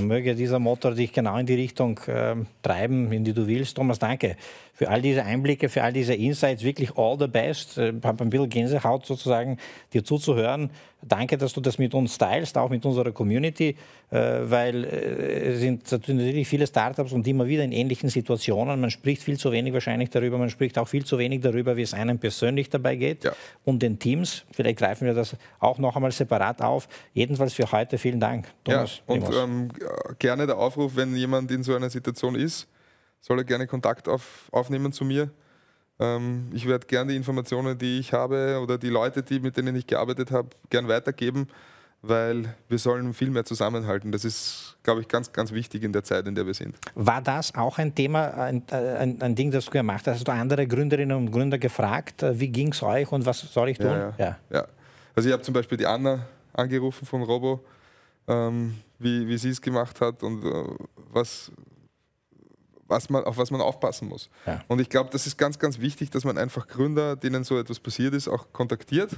Möge 0.00 0.34
dieser 0.34 0.58
Motor 0.58 0.94
dich 0.94 1.12
genau 1.12 1.36
in 1.38 1.46
die 1.46 1.54
Richtung 1.54 1.98
äh, 2.06 2.36
treiben, 2.62 3.12
in 3.12 3.24
die 3.24 3.32
du 3.32 3.46
willst. 3.46 3.76
Thomas, 3.76 3.98
danke 3.98 4.36
für 4.82 4.90
all 4.90 5.00
diese 5.00 5.24
Einblicke, 5.24 5.68
für 5.68 5.84
all 5.84 5.92
diese 5.92 6.12
Insights. 6.12 6.64
Wirklich 6.64 6.96
all 6.96 7.16
the 7.16 7.28
best. 7.28 7.78
Ich 7.78 7.84
äh, 7.84 7.92
habe 8.02 8.24
ein 8.24 8.30
bisschen 8.30 8.48
Gänsehaut 8.48 9.06
sozusagen, 9.06 9.58
dir 9.92 10.02
zuzuhören. 10.02 10.70
Danke, 11.02 11.38
dass 11.38 11.52
du 11.52 11.60
das 11.60 11.78
mit 11.78 11.94
uns 11.94 12.18
teilst, 12.18 12.58
auch 12.58 12.68
mit 12.68 12.84
unserer 12.84 13.12
Community, 13.12 13.76
äh, 14.10 14.16
weil 14.42 14.84
es 14.84 15.60
sind 15.60 15.90
natürlich 15.92 16.48
viele 16.48 16.66
Startups 16.66 17.12
und 17.12 17.24
immer 17.28 17.46
wieder 17.46 17.62
in 17.62 17.70
ähnlichen 17.70 18.08
Situationen. 18.08 18.80
Man 18.80 18.90
spricht 18.90 19.22
viel 19.22 19.38
zu 19.38 19.52
wenig 19.52 19.72
wahrscheinlich 19.72 20.10
darüber, 20.10 20.36
man 20.36 20.50
spricht 20.50 20.76
auch 20.78 20.88
viel 20.88 21.04
zu 21.04 21.16
wenig 21.16 21.42
darüber, 21.42 21.76
wie 21.76 21.82
es 21.82 21.94
einem 21.94 22.18
persönlich 22.18 22.68
dabei 22.68 22.96
geht 22.96 23.22
ja. 23.22 23.32
und 23.64 23.82
den 23.82 24.00
Teams. 24.00 24.44
Vielleicht 24.50 24.78
greifen 24.80 25.06
wir 25.06 25.14
das 25.14 25.36
auch 25.60 25.78
noch 25.78 25.94
einmal 25.94 26.10
separat 26.10 26.60
auf. 26.60 26.88
Jedenfalls 27.14 27.54
für 27.54 27.70
heute 27.70 27.98
vielen 27.98 28.18
Dank. 28.18 28.48
Thomas 28.64 29.00
ja, 29.06 29.14
und 29.14 29.30
ähm, 29.32 29.68
gerne 30.18 30.46
der 30.46 30.58
Aufruf, 30.58 30.96
wenn 30.96 31.14
jemand 31.14 31.52
in 31.52 31.62
so 31.62 31.72
einer 31.72 31.88
Situation 31.88 32.34
ist, 32.34 32.66
soll 33.22 33.38
er 33.38 33.44
gerne 33.44 33.66
Kontakt 33.66 34.08
auf, 34.08 34.48
aufnehmen 34.52 34.92
zu 34.92 35.04
mir. 35.04 35.30
Ähm, 35.98 36.50
ich 36.52 36.66
werde 36.66 36.86
gerne 36.86 37.12
die 37.12 37.16
Informationen, 37.16 37.78
die 37.78 37.98
ich 37.98 38.12
habe 38.12 38.60
oder 38.62 38.76
die 38.76 38.88
Leute, 38.88 39.22
die, 39.22 39.40
mit 39.40 39.56
denen 39.56 39.74
ich 39.76 39.86
gearbeitet 39.86 40.30
habe, 40.32 40.48
gern 40.68 40.88
weitergeben, 40.88 41.46
weil 42.02 42.54
wir 42.68 42.78
sollen 42.78 43.14
viel 43.14 43.30
mehr 43.30 43.44
zusammenhalten. 43.44 44.10
Das 44.10 44.24
ist, 44.24 44.76
glaube 44.82 45.00
ich, 45.00 45.08
ganz, 45.08 45.32
ganz 45.32 45.52
wichtig 45.52 45.84
in 45.84 45.92
der 45.92 46.02
Zeit, 46.02 46.26
in 46.26 46.34
der 46.34 46.44
wir 46.44 46.54
sind. 46.54 46.76
War 46.96 47.22
das 47.22 47.54
auch 47.54 47.78
ein 47.78 47.94
Thema, 47.94 48.34
ein, 48.34 48.64
ein, 48.70 49.22
ein 49.22 49.34
Ding, 49.36 49.52
das 49.52 49.66
du 49.66 49.70
gemacht 49.70 50.06
hast? 50.08 50.16
Hast 50.16 50.28
du 50.28 50.32
andere 50.32 50.66
Gründerinnen 50.66 51.16
und 51.16 51.30
Gründer 51.30 51.58
gefragt, 51.58 52.24
äh, 52.24 52.38
wie 52.38 52.48
ging 52.48 52.72
es 52.72 52.82
euch 52.82 53.10
und 53.12 53.24
was 53.24 53.38
soll 53.40 53.68
ich 53.68 53.78
tun? 53.78 53.86
Ja, 53.86 54.12
ja. 54.18 54.38
ja. 54.50 54.66
Also 55.14 55.28
ich 55.28 55.32
habe 55.32 55.42
zum 55.44 55.54
Beispiel 55.54 55.78
die 55.78 55.86
Anna 55.86 56.26
angerufen 56.52 57.06
von 57.06 57.22
Robo, 57.22 57.64
ähm, 58.26 58.74
wie, 58.98 59.28
wie 59.28 59.38
sie 59.38 59.50
es 59.50 59.60
gemacht 59.60 60.00
hat 60.00 60.24
und 60.24 60.44
äh, 60.44 60.64
was, 61.12 61.52
was 62.92 63.08
man, 63.08 63.24
auf 63.24 63.38
was 63.38 63.50
man 63.50 63.62
aufpassen 63.62 64.08
muss. 64.08 64.28
Ja. 64.46 64.62
Und 64.68 64.80
ich 64.80 64.90
glaube, 64.90 65.08
das 65.10 65.26
ist 65.26 65.38
ganz, 65.38 65.58
ganz 65.58 65.80
wichtig, 65.80 66.10
dass 66.10 66.24
man 66.24 66.36
einfach 66.36 66.68
Gründer, 66.68 67.16
denen 67.16 67.42
so 67.42 67.58
etwas 67.58 67.80
passiert 67.80 68.12
ist, 68.12 68.28
auch 68.28 68.52
kontaktiert. 68.52 69.12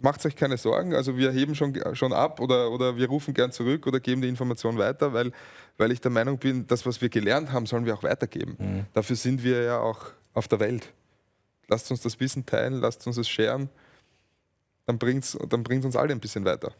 Macht 0.00 0.24
euch 0.26 0.36
keine 0.36 0.56
Sorgen, 0.56 0.94
also 0.94 1.16
wir 1.16 1.30
heben 1.32 1.54
schon, 1.54 1.76
schon 1.94 2.12
ab 2.12 2.40
oder, 2.40 2.70
oder 2.70 2.96
wir 2.96 3.08
rufen 3.08 3.32
gern 3.34 3.50
zurück 3.52 3.86
oder 3.86 4.00
geben 4.00 4.22
die 4.22 4.28
Information 4.28 4.76
weiter, 4.76 5.12
weil, 5.12 5.32
weil 5.76 5.90
ich 5.92 6.00
der 6.00 6.10
Meinung 6.10 6.38
bin, 6.38 6.66
das, 6.66 6.84
was 6.84 7.00
wir 7.00 7.08
gelernt 7.08 7.52
haben, 7.52 7.66
sollen 7.66 7.84
wir 7.84 7.94
auch 7.94 8.02
weitergeben. 8.02 8.56
Mhm. 8.58 8.86
Dafür 8.92 9.16
sind 9.16 9.42
wir 9.42 9.62
ja 9.62 9.78
auch 9.78 10.06
auf 10.34 10.46
der 10.46 10.60
Welt. 10.60 10.92
Lasst 11.68 11.90
uns 11.90 12.00
das 12.00 12.18
Wissen 12.20 12.44
teilen, 12.46 12.74
lasst 12.74 13.06
uns 13.06 13.16
es 13.16 13.28
scheren, 13.28 13.68
dann 14.86 14.98
bringt 14.98 15.24
es 15.24 15.38
dann 15.48 15.62
bringt's 15.62 15.86
uns 15.86 15.96
alle 15.96 16.12
ein 16.12 16.20
bisschen 16.20 16.44
weiter. 16.44 16.72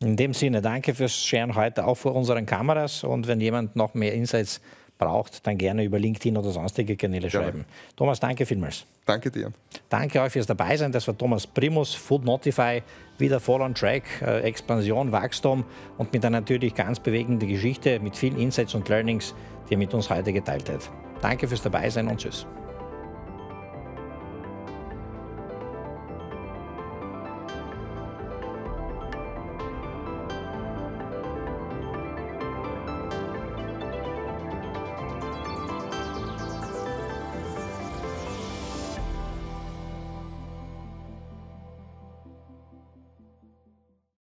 In 0.00 0.16
dem 0.16 0.32
Sinne, 0.32 0.62
danke 0.62 0.94
fürs 0.94 1.16
Scheren 1.16 1.56
heute 1.56 1.84
auch 1.86 1.96
vor 1.96 2.14
unseren 2.14 2.46
Kameras 2.46 3.02
und 3.02 3.26
wenn 3.26 3.40
jemand 3.40 3.74
noch 3.74 3.94
mehr 3.94 4.14
Insights 4.14 4.60
braucht, 4.96 5.46
dann 5.46 5.58
gerne 5.58 5.84
über 5.84 5.98
LinkedIn 5.98 6.36
oder 6.36 6.50
sonstige 6.50 6.96
Kanäle 6.96 7.30
schreiben. 7.30 7.60
Ja. 7.60 7.94
Thomas, 7.96 8.20
danke 8.20 8.46
vielmals. 8.46 8.84
Danke 9.06 9.30
dir. 9.30 9.52
Danke 9.88 10.20
euch 10.20 10.32
fürs 10.32 10.46
Dabeisein. 10.46 10.92
Das 10.92 11.06
war 11.08 11.16
Thomas 11.16 11.46
Primus, 11.46 11.94
Food 11.94 12.24
Notify, 12.24 12.82
wieder 13.18 13.40
voll 13.40 13.62
on 13.62 13.74
track, 13.74 14.04
äh, 14.22 14.40
Expansion, 14.42 15.10
Wachstum 15.10 15.64
und 15.96 16.12
mit 16.12 16.24
einer 16.24 16.40
natürlich 16.40 16.74
ganz 16.74 17.00
bewegenden 17.00 17.48
Geschichte 17.48 17.98
mit 18.00 18.16
vielen 18.16 18.38
Insights 18.38 18.74
und 18.74 18.88
Learnings, 18.88 19.34
die 19.68 19.74
er 19.74 19.78
mit 19.78 19.94
uns 19.94 20.10
heute 20.10 20.32
geteilt 20.32 20.68
hat. 20.68 20.90
Danke 21.22 21.48
fürs 21.48 21.62
Dabeisein 21.62 22.06
und 22.06 22.18
tschüss. 22.18 22.46